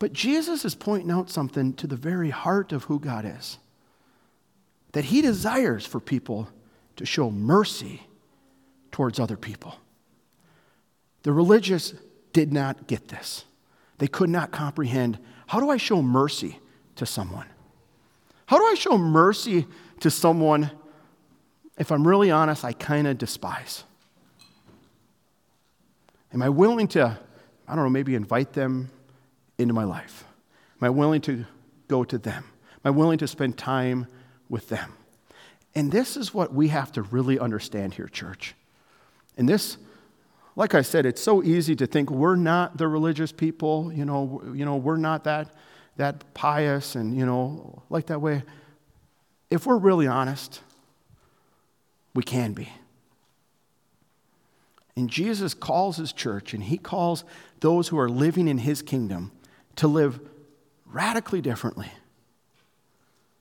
But 0.00 0.12
Jesus 0.12 0.64
is 0.64 0.74
pointing 0.74 1.12
out 1.12 1.30
something 1.30 1.72
to 1.74 1.86
the 1.86 1.94
very 1.94 2.30
heart 2.30 2.72
of 2.72 2.84
who 2.84 2.98
God 2.98 3.24
is 3.24 3.58
that 4.90 5.04
he 5.04 5.22
desires 5.22 5.86
for 5.86 6.00
people 6.00 6.48
to 6.96 7.06
show 7.06 7.30
mercy 7.30 8.02
towards 8.90 9.20
other 9.20 9.36
people. 9.36 9.76
The 11.22 11.32
religious 11.32 11.94
did 12.32 12.52
not 12.52 12.86
get 12.86 13.08
this, 13.08 13.44
they 13.98 14.08
could 14.08 14.30
not 14.30 14.50
comprehend 14.50 15.18
how 15.46 15.60
do 15.60 15.70
I 15.70 15.78
show 15.78 16.02
mercy 16.02 16.58
to 16.96 17.06
someone? 17.06 17.46
How 18.46 18.58
do 18.58 18.64
I 18.64 18.74
show 18.74 18.98
mercy 18.98 19.66
to 20.00 20.10
someone 20.10 20.70
if 21.78 21.92
I'm 21.92 22.06
really 22.06 22.30
honest, 22.30 22.64
I 22.64 22.72
kind 22.72 23.06
of 23.06 23.16
despise? 23.18 23.84
Am 26.34 26.42
I 26.42 26.48
willing 26.48 26.88
to, 26.88 27.18
I 27.66 27.74
don't 27.74 27.84
know, 27.84 27.90
maybe 27.90 28.14
invite 28.14 28.52
them 28.52 28.90
into 29.56 29.72
my 29.72 29.84
life? 29.84 30.24
Am 30.80 30.86
I 30.86 30.90
willing 30.90 31.20
to 31.22 31.46
go 31.86 32.04
to 32.04 32.18
them? 32.18 32.44
Am 32.44 32.80
I 32.84 32.90
willing 32.90 33.18
to 33.18 33.28
spend 33.28 33.56
time 33.56 34.06
with 34.48 34.68
them? 34.68 34.92
And 35.74 35.90
this 35.90 36.16
is 36.16 36.34
what 36.34 36.52
we 36.52 36.68
have 36.68 36.92
to 36.92 37.02
really 37.02 37.38
understand 37.38 37.94
here, 37.94 38.08
church. 38.08 38.54
And 39.36 39.48
this, 39.48 39.78
like 40.58 40.74
I 40.74 40.82
said, 40.82 41.06
it's 41.06 41.22
so 41.22 41.40
easy 41.44 41.76
to 41.76 41.86
think 41.86 42.10
we're 42.10 42.34
not 42.34 42.78
the 42.78 42.88
religious 42.88 43.30
people, 43.30 43.92
you 43.92 44.04
know, 44.04 44.42
you 44.52 44.64
know, 44.64 44.74
we're 44.74 44.96
not 44.96 45.22
that, 45.22 45.54
that 45.98 46.34
pious 46.34 46.96
and, 46.96 47.16
you 47.16 47.24
know, 47.24 47.84
like 47.90 48.06
that 48.06 48.20
way. 48.20 48.42
If 49.50 49.66
we're 49.66 49.78
really 49.78 50.08
honest, 50.08 50.60
we 52.12 52.24
can 52.24 52.54
be. 52.54 52.68
And 54.96 55.08
Jesus 55.08 55.54
calls 55.54 55.96
his 55.96 56.12
church 56.12 56.52
and 56.52 56.64
he 56.64 56.76
calls 56.76 57.22
those 57.60 57.86
who 57.86 57.98
are 58.00 58.08
living 58.08 58.48
in 58.48 58.58
his 58.58 58.82
kingdom 58.82 59.30
to 59.76 59.86
live 59.86 60.18
radically 60.86 61.40
differently. 61.40 61.92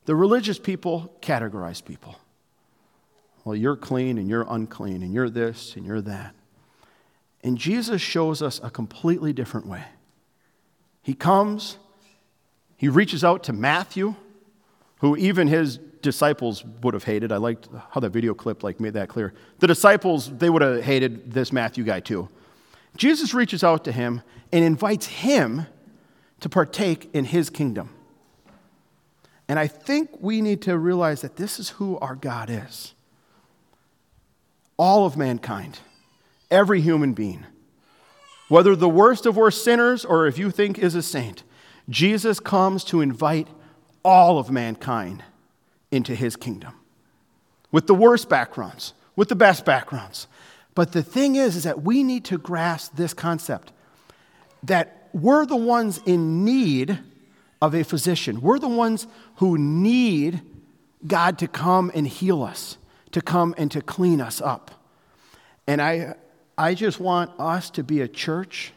The 0.06 0.16
religious 0.16 0.60
people 0.60 1.18
categorize 1.22 1.84
people. 1.84 2.20
Well, 3.44 3.56
you're 3.56 3.76
clean 3.76 4.20
and 4.20 4.30
you're 4.30 4.46
unclean, 4.48 5.02
and 5.02 5.16
you're 5.16 5.32
this 5.32 5.76
and 5.76 5.84
you're 5.84 6.02
that. 6.02 6.36
And 7.48 7.58
Jesus 7.58 8.02
shows 8.02 8.42
us 8.42 8.60
a 8.62 8.70
completely 8.70 9.32
different 9.32 9.68
way. 9.68 9.86
He 11.02 11.14
comes, 11.14 11.78
he 12.76 12.90
reaches 12.90 13.24
out 13.24 13.42
to 13.46 13.54
Matthew, 13.54 14.16
who 15.00 15.16
even 15.16 15.48
his 15.48 15.78
disciples 15.78 16.66
would 16.82 16.94
have 16.94 17.06
hated. 17.06 17.32
I 17.32 17.38
liked 17.38 17.70
how 17.92 18.02
that 18.02 18.10
video 18.10 18.34
clip 18.34 18.64
like 18.64 18.82
made 18.82 18.96
that 18.96 19.08
clear. 19.08 19.34
The 19.60 19.68
disciples, 19.68 20.30
they 20.30 20.50
would 20.50 20.62
have 20.62 20.84
hated 20.84 21.32
this 21.32 21.54
Matthew 21.54 21.86
guy 21.86 22.02
too. 22.02 22.28
Jesus 22.98 23.34
reaches 23.34 23.64
out 23.64 23.86
to 23.86 23.94
him 23.94 24.24
and 24.52 24.66
invites 24.66 25.06
him 25.06 25.68
to 26.42 26.50
partake 26.50 27.10
in 27.14 27.24
his 27.24 27.50
kingdom. 27.50 27.92
And 29.48 29.58
I 29.58 29.68
think 29.68 30.10
we 30.20 30.42
need 30.42 30.62
to 30.64 30.78
realize 30.78 31.22
that 31.22 31.38
this 31.38 31.62
is 31.62 31.70
who 31.70 31.98
our 32.00 32.16
God 32.16 32.50
is. 32.50 32.94
All 34.76 35.06
of 35.06 35.16
mankind, 35.16 35.80
every 36.50 36.82
human 36.82 37.14
being, 37.14 37.46
whether 38.48 38.76
the 38.76 38.90
worst 38.90 39.26
of 39.26 39.36
worst 39.36 39.64
sinners 39.64 40.06
or 40.06 40.28
if 40.28 40.38
you 40.38 40.52
think 40.52 40.80
is 40.80 40.96
a 40.96 41.02
saint, 41.02 41.44
Jesus 41.90 42.40
comes 42.40 42.84
to 42.86 43.02
invite 43.02 43.48
all 44.04 44.40
of 44.40 44.52
mankind 44.52 45.24
into 45.92 46.16
his 46.16 46.36
kingdom 46.36 46.74
with 47.72 47.88
the 47.88 47.96
worst 47.96 48.30
backgrounds, 48.30 48.94
with 49.16 49.30
the 49.30 49.36
best 49.36 49.66
backgrounds. 49.66 50.28
But 50.76 50.92
the 50.92 51.04
thing 51.04 51.36
is, 51.36 51.56
is 51.56 51.64
that 51.64 51.82
we 51.84 52.04
need 52.04 52.26
to 52.26 52.38
grasp 52.38 52.96
this 52.96 53.14
concept 53.14 53.72
that 54.64 55.10
we're 55.14 55.46
the 55.46 55.56
ones 55.56 56.00
in 56.06 56.44
need 56.44 57.00
of 57.62 57.74
a 57.74 57.84
physician. 57.84 58.42
We're 58.42 58.60
the 58.60 58.68
ones 58.68 59.08
who 59.36 59.58
need 59.58 60.42
God 61.06 61.38
to 61.40 61.48
come 61.48 61.92
and 61.94 62.08
heal 62.08 62.44
us, 62.44 62.78
to 63.12 63.22
come 63.22 63.54
and 63.58 63.72
to 63.72 63.82
clean 63.82 64.20
us 64.20 64.42
up. 64.42 64.72
And 65.68 65.82
I, 65.82 66.16
I 66.58 66.74
just 66.74 67.00
want 67.00 67.32
us 67.40 67.70
to 67.72 67.84
be 67.84 68.02
a 68.02 68.08
church 68.08 68.74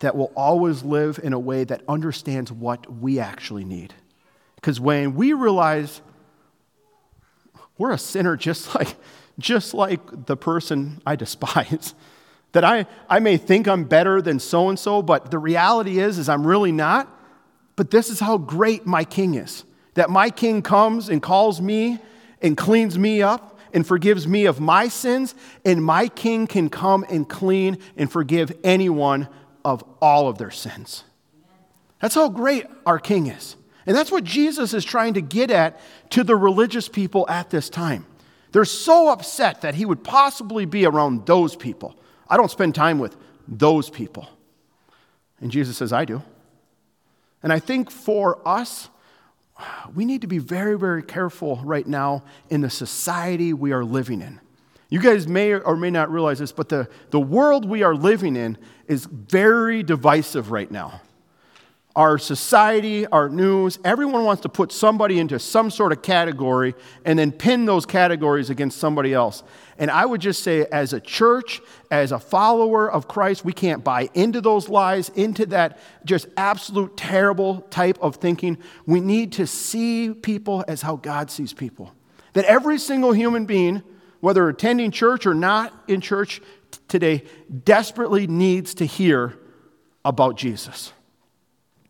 that 0.00 0.16
will 0.16 0.32
always 0.36 0.84
live 0.84 1.18
in 1.22 1.32
a 1.32 1.38
way 1.38 1.64
that 1.64 1.82
understands 1.88 2.52
what 2.52 2.92
we 3.00 3.18
actually 3.18 3.64
need. 3.64 3.94
Because 4.56 4.78
when 4.78 5.14
we 5.14 5.32
realize 5.32 6.02
we're 7.78 7.92
a 7.92 7.98
sinner 7.98 8.36
just 8.36 8.74
like, 8.76 8.96
just 9.38 9.74
like 9.74 10.26
the 10.26 10.36
person 10.36 11.02
I 11.04 11.16
despise, 11.16 11.94
that 12.52 12.62
I, 12.64 12.86
I 13.08 13.18
may 13.18 13.36
think 13.36 13.66
I'm 13.66 13.84
better 13.84 14.22
than 14.22 14.38
so 14.38 14.68
and 14.68 14.78
so, 14.78 15.02
but 15.02 15.32
the 15.32 15.38
reality 15.38 15.98
is, 15.98 16.18
is 16.18 16.28
I'm 16.28 16.46
really 16.46 16.70
not. 16.70 17.10
But 17.74 17.90
this 17.90 18.08
is 18.08 18.20
how 18.20 18.38
great 18.38 18.86
my 18.86 19.02
king 19.02 19.34
is. 19.34 19.64
That 19.94 20.10
my 20.10 20.30
king 20.30 20.62
comes 20.62 21.08
and 21.08 21.20
calls 21.20 21.60
me 21.60 21.98
and 22.40 22.56
cleans 22.56 22.96
me 22.96 23.22
up 23.22 23.53
and 23.74 23.86
forgives 23.86 24.26
me 24.26 24.46
of 24.46 24.60
my 24.60 24.88
sins, 24.88 25.34
and 25.64 25.84
my 25.84 26.08
king 26.08 26.46
can 26.46 26.70
come 26.70 27.04
and 27.10 27.28
clean 27.28 27.76
and 27.96 28.10
forgive 28.10 28.56
anyone 28.64 29.28
of 29.64 29.84
all 30.00 30.28
of 30.28 30.38
their 30.38 30.52
sins. 30.52 31.04
That's 32.00 32.14
how 32.14 32.28
great 32.28 32.66
our 32.86 32.98
king 32.98 33.26
is. 33.26 33.56
And 33.86 33.96
that's 33.96 34.12
what 34.12 34.24
Jesus 34.24 34.72
is 34.72 34.84
trying 34.84 35.14
to 35.14 35.20
get 35.20 35.50
at 35.50 35.80
to 36.10 36.24
the 36.24 36.36
religious 36.36 36.88
people 36.88 37.28
at 37.28 37.50
this 37.50 37.68
time. 37.68 38.06
They're 38.52 38.64
so 38.64 39.08
upset 39.08 39.62
that 39.62 39.74
he 39.74 39.84
would 39.84 40.04
possibly 40.04 40.64
be 40.64 40.86
around 40.86 41.26
those 41.26 41.56
people. 41.56 41.98
I 42.28 42.36
don't 42.36 42.50
spend 42.50 42.74
time 42.74 42.98
with 42.98 43.16
those 43.48 43.90
people. 43.90 44.28
And 45.40 45.50
Jesus 45.50 45.76
says, 45.76 45.92
I 45.92 46.04
do. 46.04 46.22
And 47.42 47.52
I 47.52 47.58
think 47.58 47.90
for 47.90 48.40
us, 48.46 48.88
we 49.94 50.04
need 50.04 50.20
to 50.22 50.26
be 50.26 50.38
very, 50.38 50.78
very 50.78 51.02
careful 51.02 51.60
right 51.64 51.86
now 51.86 52.24
in 52.50 52.60
the 52.60 52.70
society 52.70 53.52
we 53.52 53.72
are 53.72 53.84
living 53.84 54.20
in. 54.20 54.40
You 54.90 55.00
guys 55.00 55.26
may 55.26 55.54
or 55.54 55.76
may 55.76 55.90
not 55.90 56.10
realize 56.10 56.38
this, 56.38 56.52
but 56.52 56.68
the, 56.68 56.88
the 57.10 57.20
world 57.20 57.64
we 57.64 57.82
are 57.82 57.94
living 57.94 58.36
in 58.36 58.58
is 58.86 59.06
very 59.06 59.82
divisive 59.82 60.50
right 60.50 60.70
now 60.70 61.00
our 61.96 62.18
society, 62.18 63.06
our 63.06 63.28
news, 63.28 63.78
everyone 63.84 64.24
wants 64.24 64.42
to 64.42 64.48
put 64.48 64.72
somebody 64.72 65.20
into 65.20 65.38
some 65.38 65.70
sort 65.70 65.92
of 65.92 66.02
category 66.02 66.74
and 67.04 67.16
then 67.16 67.30
pin 67.30 67.66
those 67.66 67.86
categories 67.86 68.50
against 68.50 68.78
somebody 68.78 69.14
else. 69.14 69.44
And 69.78 69.90
I 69.90 70.04
would 70.04 70.20
just 70.20 70.42
say, 70.42 70.66
as 70.72 70.92
a 70.92 71.00
church, 71.00 71.60
as 71.92 72.10
a 72.10 72.18
follower 72.18 72.90
of 72.90 73.06
Christ, 73.06 73.44
we 73.44 73.52
can't 73.52 73.84
buy 73.84 74.08
into 74.14 74.40
those 74.40 74.68
lies, 74.68 75.08
into 75.10 75.46
that 75.46 75.78
just 76.04 76.26
absolute 76.36 76.96
terrible 76.96 77.60
type 77.70 77.98
of 78.00 78.16
thinking. 78.16 78.58
We 78.86 79.00
need 79.00 79.32
to 79.32 79.46
see 79.46 80.12
people 80.14 80.64
as 80.66 80.82
how 80.82 80.96
God 80.96 81.30
sees 81.30 81.52
people. 81.52 81.92
That 82.32 82.44
every 82.46 82.78
single 82.78 83.12
human 83.12 83.46
being, 83.46 83.84
whether 84.18 84.48
attending 84.48 84.90
church 84.90 85.26
or 85.26 85.34
not 85.34 85.72
in 85.86 86.00
church 86.00 86.40
today, 86.88 87.22
desperately 87.64 88.26
needs 88.26 88.74
to 88.74 88.84
hear 88.84 89.38
about 90.04 90.36
Jesus 90.36 90.92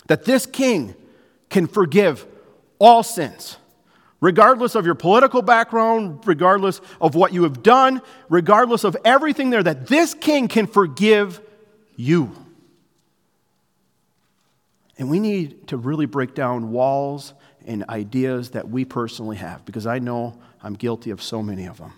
that 0.06 0.24
this 0.24 0.46
king 0.46 0.94
can 1.48 1.66
forgive 1.66 2.26
all 2.78 3.02
sins, 3.02 3.56
regardless 4.20 4.74
of 4.74 4.84
your 4.84 4.94
political 4.94 5.42
background, 5.42 6.26
regardless 6.26 6.80
of 7.00 7.14
what 7.14 7.32
you 7.32 7.44
have 7.44 7.62
done, 7.62 8.02
regardless 8.28 8.84
of 8.84 8.96
everything 9.04 9.50
there, 9.50 9.62
that 9.62 9.86
this 9.86 10.14
king 10.14 10.48
can 10.48 10.66
forgive 10.66 11.40
you. 11.96 12.32
And 14.98 15.10
we 15.10 15.18
need 15.18 15.68
to 15.68 15.76
really 15.76 16.06
break 16.06 16.34
down 16.34 16.70
walls 16.70 17.34
and 17.66 17.84
ideas 17.88 18.50
that 18.50 18.68
we 18.68 18.84
personally 18.84 19.36
have 19.36 19.64
because 19.64 19.86
I 19.86 19.98
know 19.98 20.38
I'm 20.62 20.74
guilty 20.74 21.10
of 21.10 21.22
so 21.22 21.42
many 21.42 21.66
of 21.66 21.78
them. 21.78 21.92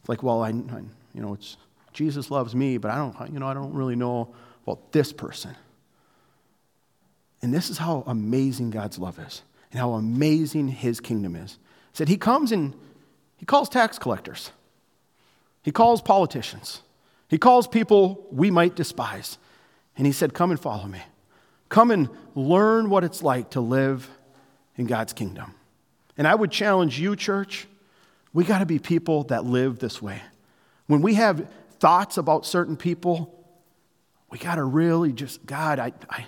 It's 0.00 0.08
like, 0.08 0.22
well, 0.22 0.42
I, 0.42 0.48
I 0.48 0.82
you 1.14 1.22
know, 1.22 1.34
it's 1.34 1.56
Jesus 1.92 2.30
loves 2.30 2.54
me, 2.54 2.76
but 2.76 2.90
I 2.90 2.96
don't, 2.96 3.32
you 3.32 3.38
know, 3.38 3.46
I 3.46 3.54
don't 3.54 3.72
really 3.72 3.96
know 3.96 4.34
about 4.64 4.92
this 4.92 5.12
person. 5.12 5.56
And 7.44 7.52
this 7.52 7.68
is 7.68 7.76
how 7.76 8.04
amazing 8.06 8.70
God's 8.70 8.98
love 8.98 9.18
is 9.18 9.42
and 9.70 9.78
how 9.78 9.92
amazing 9.92 10.68
his 10.68 10.98
kingdom 10.98 11.36
is. 11.36 11.52
He 11.52 11.98
said 11.98 12.08
he 12.08 12.16
comes 12.16 12.52
and 12.52 12.72
he 13.36 13.44
calls 13.44 13.68
tax 13.68 13.98
collectors. 13.98 14.50
He 15.62 15.70
calls 15.70 16.00
politicians. 16.00 16.80
He 17.28 17.36
calls 17.36 17.68
people 17.68 18.26
we 18.32 18.50
might 18.50 18.74
despise. 18.74 19.36
And 19.94 20.06
he 20.06 20.12
said, 20.12 20.32
Come 20.32 20.52
and 20.52 20.58
follow 20.58 20.86
me. 20.86 21.02
Come 21.68 21.90
and 21.90 22.08
learn 22.34 22.88
what 22.88 23.04
it's 23.04 23.22
like 23.22 23.50
to 23.50 23.60
live 23.60 24.08
in 24.76 24.86
God's 24.86 25.12
kingdom. 25.12 25.52
And 26.16 26.26
I 26.26 26.34
would 26.34 26.50
challenge 26.50 26.98
you, 26.98 27.14
church, 27.14 27.66
we 28.32 28.44
got 28.44 28.60
to 28.60 28.66
be 28.66 28.78
people 28.78 29.24
that 29.24 29.44
live 29.44 29.80
this 29.80 30.00
way. 30.00 30.22
When 30.86 31.02
we 31.02 31.12
have 31.16 31.46
thoughts 31.78 32.16
about 32.16 32.46
certain 32.46 32.78
people, 32.78 33.44
we 34.30 34.38
got 34.38 34.54
to 34.54 34.64
really 34.64 35.12
just, 35.12 35.44
God, 35.44 35.78
I, 35.78 35.92
I, 36.08 36.24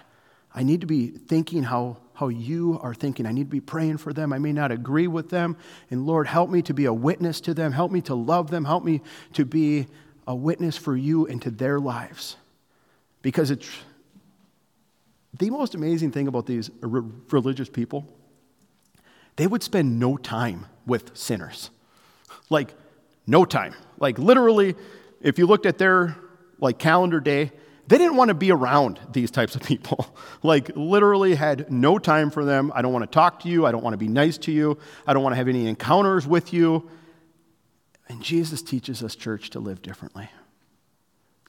I 0.56 0.62
need 0.62 0.80
to 0.80 0.86
be 0.86 1.08
thinking 1.08 1.62
how, 1.62 1.98
how 2.14 2.28
you 2.28 2.80
are 2.82 2.94
thinking. 2.94 3.26
I 3.26 3.32
need 3.32 3.44
to 3.44 3.50
be 3.50 3.60
praying 3.60 3.98
for 3.98 4.14
them. 4.14 4.32
I 4.32 4.38
may 4.38 4.52
not 4.52 4.72
agree 4.72 5.06
with 5.06 5.28
them. 5.28 5.56
And 5.90 6.06
Lord, 6.06 6.26
help 6.26 6.48
me 6.48 6.62
to 6.62 6.72
be 6.72 6.86
a 6.86 6.92
witness 6.94 7.42
to 7.42 7.52
them. 7.52 7.72
Help 7.72 7.92
me 7.92 8.00
to 8.02 8.14
love 8.14 8.50
them. 8.50 8.64
Help 8.64 8.82
me 8.82 9.02
to 9.34 9.44
be 9.44 9.86
a 10.26 10.34
witness 10.34 10.78
for 10.78 10.96
you 10.96 11.26
into 11.26 11.50
their 11.50 11.78
lives. 11.78 12.36
Because 13.20 13.50
it's 13.50 13.68
the 15.38 15.50
most 15.50 15.74
amazing 15.74 16.10
thing 16.10 16.26
about 16.26 16.46
these 16.46 16.70
religious 16.80 17.68
people, 17.68 18.06
they 19.36 19.46
would 19.46 19.62
spend 19.62 20.00
no 20.00 20.16
time 20.16 20.64
with 20.86 21.14
sinners. 21.14 21.68
Like, 22.48 22.72
no 23.26 23.44
time. 23.44 23.74
Like, 23.98 24.18
literally, 24.18 24.74
if 25.20 25.38
you 25.38 25.46
looked 25.46 25.66
at 25.66 25.76
their 25.76 26.16
like 26.58 26.78
calendar 26.78 27.20
day, 27.20 27.52
they 27.88 27.98
didn't 27.98 28.16
want 28.16 28.28
to 28.28 28.34
be 28.34 28.50
around 28.50 28.98
these 29.12 29.30
types 29.30 29.54
of 29.54 29.62
people. 29.62 30.14
like, 30.42 30.70
literally 30.74 31.34
had 31.34 31.70
no 31.70 31.98
time 31.98 32.30
for 32.30 32.44
them. 32.44 32.72
I 32.74 32.82
don't 32.82 32.92
want 32.92 33.04
to 33.04 33.14
talk 33.14 33.40
to 33.40 33.48
you. 33.48 33.66
I 33.66 33.72
don't 33.72 33.82
want 33.82 33.94
to 33.94 33.98
be 33.98 34.08
nice 34.08 34.38
to 34.38 34.52
you. 34.52 34.78
I 35.06 35.14
don't 35.14 35.22
want 35.22 35.34
to 35.34 35.36
have 35.36 35.48
any 35.48 35.68
encounters 35.68 36.26
with 36.26 36.52
you. 36.52 36.88
And 38.08 38.22
Jesus 38.22 38.62
teaches 38.62 39.02
us, 39.02 39.14
church, 39.14 39.50
to 39.50 39.60
live 39.60 39.82
differently. 39.82 40.28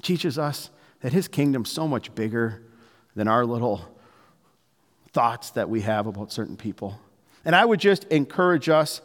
Teaches 0.04 0.38
us 0.38 0.70
that 1.02 1.14
his 1.14 1.28
kingdom's 1.28 1.70
so 1.70 1.88
much 1.88 2.14
bigger 2.14 2.64
than 3.16 3.28
our 3.28 3.46
little 3.46 3.88
thoughts 5.12 5.52
that 5.52 5.70
we 5.70 5.82
have 5.82 6.06
about 6.06 6.32
certain 6.32 6.58
people. 6.58 7.00
And 7.46 7.56
I 7.56 7.66
would 7.66 7.80
just 7.80 8.04
encourage 8.06 8.70
us 8.70 9.02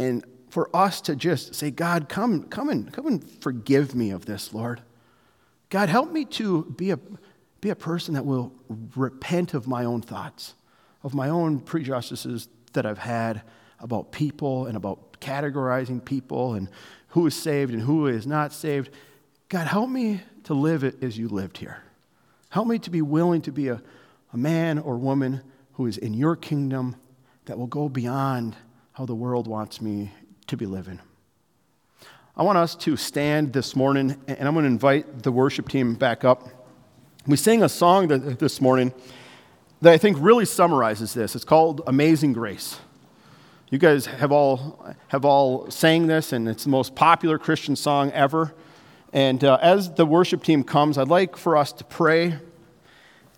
and 0.00 0.24
for 0.50 0.74
us 0.74 1.00
to 1.02 1.16
just 1.16 1.54
say, 1.54 1.70
God, 1.70 2.08
come, 2.08 2.44
come 2.44 2.68
and 2.68 2.92
come 2.92 3.06
and 3.06 3.28
forgive 3.40 3.94
me 3.94 4.10
of 4.10 4.26
this, 4.26 4.54
Lord. 4.54 4.80
God, 5.70 5.88
help 5.88 6.12
me 6.12 6.24
to 6.26 6.64
be 6.76 6.90
a, 6.90 6.98
be 7.60 7.70
a 7.70 7.76
person 7.76 8.14
that 8.14 8.24
will 8.24 8.52
repent 8.94 9.54
of 9.54 9.66
my 9.66 9.84
own 9.84 10.02
thoughts, 10.02 10.54
of 11.02 11.14
my 11.14 11.28
own 11.28 11.60
prejudices 11.60 12.48
that 12.72 12.86
I've 12.86 12.98
had 12.98 13.42
about 13.80 14.12
people 14.12 14.66
and 14.66 14.76
about 14.76 15.20
categorizing 15.20 16.04
people 16.04 16.54
and 16.54 16.68
who 17.08 17.26
is 17.26 17.34
saved 17.34 17.72
and 17.72 17.82
who 17.82 18.06
is 18.06 18.26
not 18.26 18.52
saved. 18.52 18.90
God, 19.48 19.66
help 19.66 19.88
me 19.88 20.20
to 20.44 20.54
live 20.54 20.84
it 20.84 21.02
as 21.02 21.16
you 21.16 21.28
lived 21.28 21.58
here. 21.58 21.82
Help 22.50 22.68
me 22.68 22.78
to 22.78 22.90
be 22.90 23.02
willing 23.02 23.42
to 23.42 23.52
be 23.52 23.68
a, 23.68 23.82
a 24.32 24.36
man 24.36 24.78
or 24.78 24.96
woman 24.96 25.42
who 25.74 25.86
is 25.86 25.98
in 25.98 26.14
your 26.14 26.36
kingdom 26.36 26.96
that 27.46 27.58
will 27.58 27.66
go 27.66 27.88
beyond 27.88 28.56
how 28.92 29.04
the 29.06 29.14
world 29.14 29.46
wants 29.46 29.80
me 29.80 30.12
to 30.46 30.56
be 30.56 30.66
living. 30.66 31.00
I 32.36 32.42
want 32.42 32.58
us 32.58 32.74
to 32.74 32.96
stand 32.96 33.52
this 33.52 33.76
morning, 33.76 34.20
and 34.26 34.48
I'm 34.48 34.54
going 34.54 34.64
to 34.64 34.68
invite 34.68 35.22
the 35.22 35.30
worship 35.30 35.68
team 35.68 35.94
back 35.94 36.24
up. 36.24 36.48
We 37.28 37.36
sang 37.36 37.62
a 37.62 37.68
song 37.68 38.08
this 38.08 38.60
morning, 38.60 38.92
that 39.80 39.92
I 39.92 39.98
think 39.98 40.16
really 40.18 40.44
summarizes 40.44 41.14
this. 41.14 41.36
It's 41.36 41.44
called 41.44 41.82
Amazing 41.86 42.32
Grace. 42.32 42.80
You 43.70 43.78
guys 43.78 44.06
have 44.06 44.32
all, 44.32 44.84
have 45.08 45.24
all 45.24 45.70
sang 45.70 46.08
this, 46.08 46.32
and 46.32 46.48
it's 46.48 46.64
the 46.64 46.70
most 46.70 46.96
popular 46.96 47.38
Christian 47.38 47.76
song 47.76 48.10
ever. 48.10 48.52
And 49.12 49.44
uh, 49.44 49.60
as 49.62 49.92
the 49.92 50.04
worship 50.04 50.42
team 50.42 50.64
comes, 50.64 50.98
I'd 50.98 51.06
like 51.06 51.36
for 51.36 51.56
us 51.56 51.70
to 51.74 51.84
pray. 51.84 52.34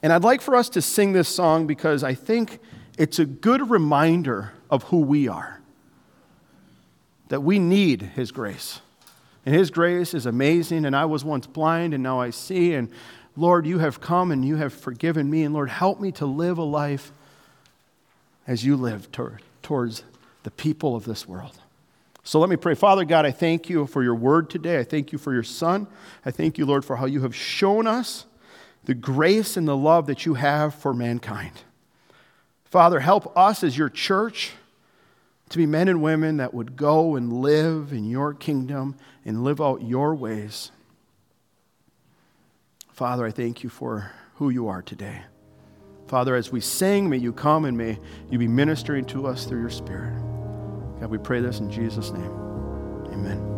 And 0.03 0.11
I'd 0.11 0.25
like 0.25 0.41
for 0.41 0.57
us 0.57 0.71
to 0.71 0.81
sing 0.81 1.13
this 1.13 1.29
song 1.29 1.67
because 1.67 2.03
I 2.03 2.15
think 2.15 2.61
it's 2.97 3.19
a 3.19 3.27
good 3.27 3.69
reminder 3.69 4.53
of 4.71 4.85
who 4.85 5.01
we 5.01 5.29
are. 5.29 5.61
That 7.29 7.43
we 7.43 7.59
need 7.59 8.01
His 8.01 8.33
grace. 8.33 8.81
And 9.47 9.55
His 9.55 9.71
grace 9.71 10.13
is 10.13 10.27
amazing. 10.27 10.85
And 10.85 10.95
I 10.95 11.07
was 11.07 11.25
once 11.25 11.47
blind, 11.47 11.95
and 11.95 12.03
now 12.03 12.21
I 12.21 12.31
see. 12.31 12.75
And 12.75 12.91
Lord, 13.37 13.67
you 13.67 13.79
have 13.79 14.01
come 14.01 14.31
and 14.31 14.45
you 14.45 14.57
have 14.57 14.75
forgiven 14.75 15.31
me. 15.31 15.45
And 15.45 15.55
Lord, 15.55 15.71
help 15.71 16.01
me 16.01 16.13
to 16.13 16.27
live 16.27 16.59
a 16.59 16.65
life 16.65 17.13
as 18.47 18.65
you 18.65 18.77
live 18.77 19.11
toward, 19.13 19.43
towards 19.63 20.03
the 20.43 20.51
people 20.51 20.95
of 20.95 21.05
this 21.05 21.27
world. 21.27 21.59
So 22.25 22.41
let 22.41 22.51
me 22.51 22.57
pray. 22.57 22.75
Father 22.75 23.05
God, 23.05 23.25
I 23.25 23.31
thank 23.31 23.71
you 23.71 23.87
for 23.87 24.03
your 24.03 24.15
word 24.17 24.51
today. 24.51 24.79
I 24.79 24.85
thank 24.85 25.13
you 25.13 25.19
for 25.19 25.33
your 25.33 25.45
son. 25.45 25.87
I 26.25 26.33
thank 26.33 26.59
you, 26.59 26.67
Lord, 26.67 26.85
for 26.85 26.97
how 26.97 27.07
you 27.07 27.23
have 27.23 27.37
shown 27.37 27.87
us 27.87 28.27
the 28.85 28.95
grace 28.95 29.57
and 29.57 29.67
the 29.67 29.77
love 29.77 30.07
that 30.07 30.27
you 30.27 30.35
have 30.35 30.75
for 30.75 30.93
mankind. 30.93 31.53
Father, 32.65 33.01
help 33.01 33.37
us 33.37 33.63
as 33.63 33.79
your 33.79 33.89
church 33.89 34.53
to 35.51 35.59
be 35.59 35.67
men 35.67 35.89
and 35.89 36.03
women 36.03 36.39
that 36.39 36.53
would 36.53 36.77
go 36.77 37.15
and 37.15 37.33
live 37.33 37.93
in 37.93 38.11
your 38.11 38.35
kingdom 38.35 38.97
and 39.27 39.45
live 39.45 39.61
out 39.61 39.83
your 39.83 40.15
ways. 40.15 40.71
Father, 42.93 43.27
I 43.27 43.31
thank 43.31 43.63
you 43.63 43.69
for 43.69 44.13
who 44.37 44.49
you 44.49 44.69
are 44.69 44.81
today. 44.81 45.23
Father, 46.07 46.37
as 46.37 46.53
we 46.53 46.61
sing, 46.61 47.11
may 47.11 47.17
you 47.17 47.33
come 47.33 47.65
and 47.65 47.77
may 47.77 47.99
you 48.31 48.39
be 48.39 48.47
ministering 48.47 49.05
to 49.07 49.27
us 49.27 49.45
through 49.45 49.61
your 49.61 49.71
Spirit. 49.71 50.15
God, 51.01 51.11
we 51.11 51.19
pray 51.19 51.41
this 51.41 51.59
in 51.59 51.71
Jesus' 51.71 52.13
name. 52.13 52.31
Amen. 53.13 53.56